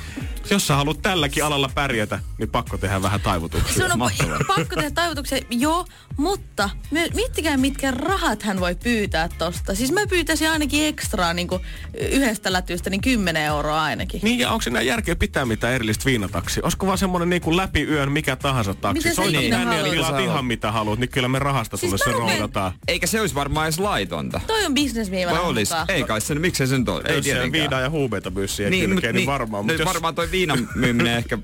jos 0.50 0.66
sä 0.66 0.76
haluat 0.76 1.02
tälläkin 1.02 1.44
alalla 1.44 1.70
pärjätä, 1.74 2.18
niin 2.38 2.47
pakko 2.48 2.78
tehdä 2.78 3.02
vähän 3.02 3.20
taivutuksia. 3.20 3.74
Se 3.74 3.84
on 3.92 3.98
Mahtavaa. 3.98 4.38
pakko 4.56 4.74
tehdä 4.76 4.90
taivutuksia, 4.90 5.38
joo, 5.50 5.86
mutta 6.16 6.70
my- 6.90 7.08
miettikää 7.14 7.56
mitkä 7.56 7.90
rahat 7.90 8.42
hän 8.42 8.60
voi 8.60 8.74
pyytää 8.74 9.28
tosta. 9.38 9.74
Siis 9.74 9.92
mä 9.92 10.06
pyytäisin 10.06 10.50
ainakin 10.50 10.86
ekstraa 10.86 11.34
niin 11.34 11.48
yhdestä 12.00 12.52
lätystä, 12.52 12.90
niin 12.90 13.00
10 13.00 13.42
euroa 13.42 13.82
ainakin. 13.82 14.20
Niin, 14.24 14.38
ja 14.38 14.50
onko 14.50 14.62
siinä 14.62 14.80
järkeä 14.80 15.16
pitää 15.16 15.44
mitään 15.44 15.74
erillistä 15.74 16.04
viinataksia? 16.04 16.62
Olisiko 16.64 16.86
vaan 16.86 16.98
semmonen 16.98 17.30
niin 17.30 17.42
kuin 17.42 17.56
läpi 17.56 17.82
yön 17.82 18.12
mikä 18.12 18.36
tahansa 18.36 18.74
taksi? 18.74 18.98
Mitä 18.98 19.08
sä 19.08 19.14
Soitat 19.14 19.40
tänne 19.50 19.56
ja 19.56 19.82
haluat? 19.82 19.90
tilaat 19.90 20.20
ihan 20.20 20.44
mitä 20.44 20.72
haluat, 20.72 20.98
niin 20.98 21.10
kyllä 21.10 21.28
me 21.28 21.38
rahasta 21.38 21.76
Siis 21.76 21.90
sulle 21.90 22.04
se 22.04 22.18
roudataan. 22.18 22.72
Eikä 22.88 23.06
se 23.06 23.20
olisi 23.20 23.34
varmaan 23.34 23.66
edes 23.66 23.78
laitonta. 23.78 24.40
Toi 24.46 24.64
on 24.66 24.74
bisnes, 24.74 25.10
mihin 25.10 25.26
mä 25.26 25.30
Vai 25.30 25.38
lähden 25.38 25.50
olis? 25.50 25.68
mukaan. 25.70 25.90
Ei 25.90 26.02
kai 26.04 26.20
se, 26.20 26.34
miksei 26.34 26.66
se 26.66 26.78
nyt 26.78 26.88
ole? 26.88 27.02
Ei 27.08 27.16
Jos 27.16 27.24
siellä 27.24 27.38
tietenkään. 27.42 27.62
viinaa 27.62 27.80
ja 27.80 27.90
huumeita 27.90 28.30
myy 28.30 28.48
siihen 28.48 28.70
niin, 28.70 28.84
mut- 28.90 28.94
kylkeen, 28.94 29.14
niin, 29.14 29.26
varmaan. 29.26 29.66
No, 29.66 29.72
Mutta 29.72 29.82
jos, 29.82 29.88
varmaan 29.92 30.14
toi 30.14 30.30
viinan 30.30 30.68
myyminen 30.74 31.16
ehkä 31.22 31.38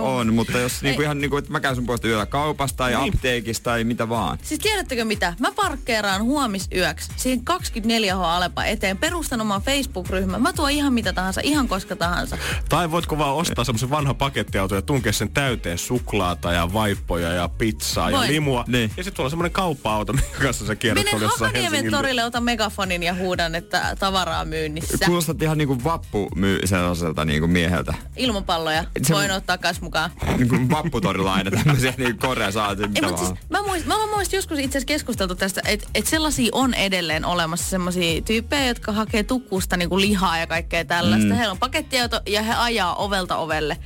on, 0.00 0.34
mutta 0.46 0.58
jos 0.58 0.82
niinku 0.82 1.02
ihan 1.02 1.18
niinku, 1.20 1.36
että 1.36 1.52
mä 1.52 1.60
käyn 1.60 1.74
sun 1.76 1.86
puolesta 1.86 2.08
yöllä 2.08 2.26
kaupassa 2.26 2.76
tai 2.76 2.94
Niin. 2.96 3.14
apteekissa 3.14 3.62
tai 3.62 3.84
mitä 3.84 4.08
vaan. 4.08 4.38
Siis 4.42 4.60
tiedättekö 4.60 5.04
mitä? 5.04 5.34
Mä 5.40 5.52
parkkeeraan 5.52 6.22
huomisyöksi 6.22 7.10
siihen 7.16 7.40
24H 7.44 8.24
Alepa 8.24 8.64
eteen. 8.64 8.98
Perustan 8.98 9.40
oman 9.40 9.62
Facebook-ryhmän. 9.62 10.42
Mä 10.42 10.52
tuon 10.52 10.70
ihan 10.70 10.92
mitä 10.92 11.12
tahansa, 11.12 11.40
ihan 11.44 11.68
koska 11.68 11.96
tahansa. 11.96 12.38
tai 12.68 12.90
voitko 12.90 13.18
vaan 13.18 13.34
ostaa 13.34 13.64
semmoisen 13.64 13.90
vanhan 13.90 14.16
pakettiauton 14.16 14.78
ja 14.78 14.82
tunkea 14.82 15.12
sen 15.12 15.30
täyteen 15.30 15.78
suklaata 15.78 16.52
ja 16.52 16.72
vaippoja 16.72 17.32
ja 17.32 17.48
pizzaa 17.48 18.10
ja 18.10 18.16
Voin. 18.16 18.30
limua. 18.32 18.64
Niin. 18.68 18.90
Ja 18.96 19.04
sitten 19.04 19.16
tuolla 19.16 19.26
on 19.26 19.30
semmoinen 19.30 19.52
kauppa-auto, 19.52 20.12
minkä 20.22 20.38
kanssa 20.42 20.66
sä 20.66 20.76
kierrät 20.76 21.04
Menen 21.04 21.28
Hakaniemen 21.30 21.62
Helsingin... 21.62 21.90
torille, 21.92 22.24
otan 22.24 22.42
megafonin 22.44 23.02
ja 23.02 23.14
huudan, 23.14 23.54
että 23.54 23.96
tavaraa 23.98 24.44
myynnissä. 24.44 25.06
Kuulostat 25.06 25.42
ihan 25.42 25.58
niinku 25.58 25.84
vappu 25.84 26.28
myy 26.34 26.60
sellaiselta 26.64 27.24
niinku 27.24 27.46
mieheltä. 27.46 27.94
Ilmapalloja 28.16 28.84
Se- 29.02 29.14
voin 29.14 29.30
ottaa 29.30 29.58
kas 29.58 29.80
mukaan. 29.80 30.10
Niinku 30.36 30.56
vapputorilla 30.70 31.34
aina 31.34 31.50
tämmöisiä 31.50 31.94
niinku 31.96 32.26
korea 32.26 32.52
saatiin 32.52 32.84
Ei, 32.84 32.88
mitä 32.88 33.06
mutta 33.06 33.22
vaan. 33.22 33.36
siis, 33.36 33.50
mä, 33.50 33.62
muist, 33.62 33.86
mä 33.86 33.94
mielestä 34.22 34.36
joskus 34.36 34.58
itse 34.58 34.78
asiassa 34.78 34.86
keskusteltu 34.86 35.34
tästä, 35.34 35.60
että 35.66 35.88
et 35.94 36.06
sellaisia 36.06 36.48
on 36.52 36.74
edelleen 36.74 37.24
olemassa 37.24 37.70
sellaisia 37.70 38.22
tyyppejä, 38.22 38.66
jotka 38.66 38.92
hakee 38.92 39.22
tukkusta 39.22 39.76
niinku 39.76 40.00
lihaa 40.00 40.38
ja 40.38 40.46
kaikkea 40.46 40.84
tällaista. 40.84 41.28
Mm. 41.28 41.34
Heillä 41.34 41.52
on 41.52 41.58
pakettiauto 41.58 42.20
ja 42.26 42.42
he 42.42 42.54
ajaa 42.54 42.94
ovelta 42.94 43.36
ovelle. 43.36 43.76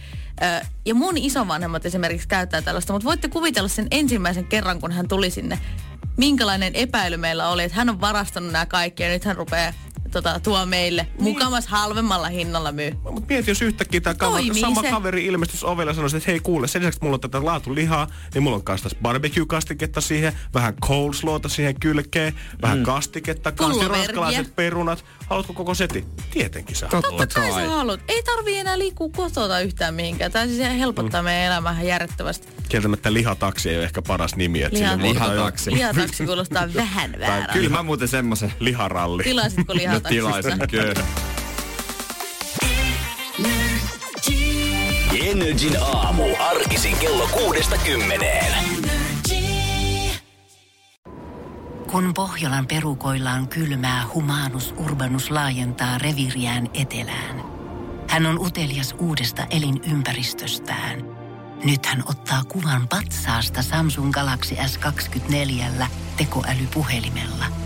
Ja 0.87 0.95
mun 0.95 1.19
isovanhemmat 1.19 1.87
esimerkiksi 1.87 2.29
käyttää 2.29 2.63
tällaista, 2.63 2.93
mutta 2.93 3.07
voitte 3.07 3.29
kuvitella 3.29 3.69
sen 3.69 3.87
ensimmäisen 3.91 4.45
kerran, 4.45 4.81
kun 4.81 4.93
hän 4.93 5.09
tuli 5.09 5.31
sinne, 5.31 5.59
minkälainen 6.17 6.75
epäily 6.75 7.17
meillä 7.17 7.49
oli, 7.49 7.63
että 7.63 7.77
hän 7.77 7.89
on 7.89 8.01
varastanut 8.01 8.53
nämä 8.53 8.67
kaikki 8.67 9.03
ja 9.03 9.09
nyt 9.09 9.25
hän 9.25 9.37
rupeaa 9.37 9.73
tota, 10.11 10.41
tuo 10.41 10.67
meille 10.67 11.07
mukamas 11.21 11.67
halvemmalla 11.67 12.29
hinnalla 12.29 12.73
myy. 12.73 12.91
Mutta 13.03 13.27
mieti, 13.29 13.51
jos 13.51 13.63
yhtäkkiä 13.63 14.01
tämä 14.01 14.15
Toimii 14.15 14.61
sama 14.61 14.83
se. 14.83 14.91
kaveri 14.91 15.27
ilmestyisi 15.27 15.67
ovelle 15.67 15.91
ja 15.91 15.95
sanoisi, 15.95 16.17
että 16.17 16.31
hei 16.31 16.41
kuule, 16.41 16.69
sen 16.69 16.83
lisäksi 16.83 16.99
mulla 17.03 17.15
on 17.15 17.21
tätä 17.21 17.45
laatulihaa, 17.45 18.07
niin 18.35 18.43
mulla 18.43 18.57
on 18.57 18.65
kanssa 18.65 18.89
tässä 18.89 18.99
barbecue-kastiketta 19.03 20.01
siihen, 20.01 20.33
vähän 20.55 20.75
coleslawta 20.75 21.49
siihen 21.49 21.81
kylkeen, 21.81 22.35
vähän 22.63 22.83
kastiketta, 22.83 23.53
kanssa 23.53 23.73
Pullovergiä. 23.73 23.97
ranskalaiset 24.07 24.57
perunat. 24.57 25.05
Haluatko 25.27 25.53
koko 25.53 25.75
setin? 25.75 26.07
Tietenkin 26.31 26.77
sä 26.77 26.87
Totta 26.87 27.09
haluat. 27.09 27.29
Totta 27.29 27.41
kai 27.41 27.63
sä 27.63 27.69
haluat. 27.69 28.01
Ei 28.09 28.23
tarvii 28.23 28.59
enää 28.59 28.79
liikkua 28.79 29.09
kotota 29.17 29.61
yhtään 29.61 29.95
mihinkään. 29.95 30.33
Tämä 30.33 30.47
siis 30.47 30.79
helpottaa 30.79 31.23
mm. 31.23 31.25
meidän 31.25 31.47
elämää 31.47 31.73
ihan 31.73 31.87
järjettömästi. 31.87 32.49
Kieltämättä 32.69 33.13
lihataksi 33.13 33.71
ei 33.71 33.77
ole 33.77 33.85
ehkä 33.85 34.03
paras 34.03 34.37
nimi. 34.37 34.63
Että 34.63 34.79
Liha- 34.79 35.03
Lihataksi. 35.03 35.71
Lihataksi 35.73 36.27
kuulostaa 36.27 36.69
vähän 36.75 37.15
väärältä. 37.21 37.53
Kyllä 37.53 37.69
mä 37.69 37.83
muuten 37.83 38.09
semmosen 38.09 38.53
Liharalli. 38.61 39.23
Tilasitko 39.23 39.73
no 39.75 39.81
lihataksista? 39.89 40.09
tilaisin 40.09 40.69
kyllä. 40.71 41.07
Energin 45.27 45.83
aamu. 45.83 46.25
Arkisin 46.39 46.97
kello 46.97 47.29
kuudesta 47.29 47.77
kymmeneen. 47.79 48.55
Kun 51.91 52.15
Pohjolan 52.15 52.67
perukoillaan 52.67 53.49
kylmää, 53.49 54.05
humanus 54.15 54.75
urbanus 54.79 55.31
laajentaa 55.31 55.99
reviriään 55.99 56.69
etelään. 56.75 57.43
Hän 58.09 58.27
on 58.27 58.39
utelias 58.39 58.95
uudesta 58.99 59.47
elinympäristöstään. 59.51 61.03
Nyt 61.65 61.87
hän 61.87 62.03
ottaa 62.07 62.45
kuvan 62.45 62.89
patsaasta 62.89 63.63
Samsung 63.63 64.13
Galaxy 64.13 64.55
S24 64.55 65.87
tekoälypuhelimella. 66.17 67.66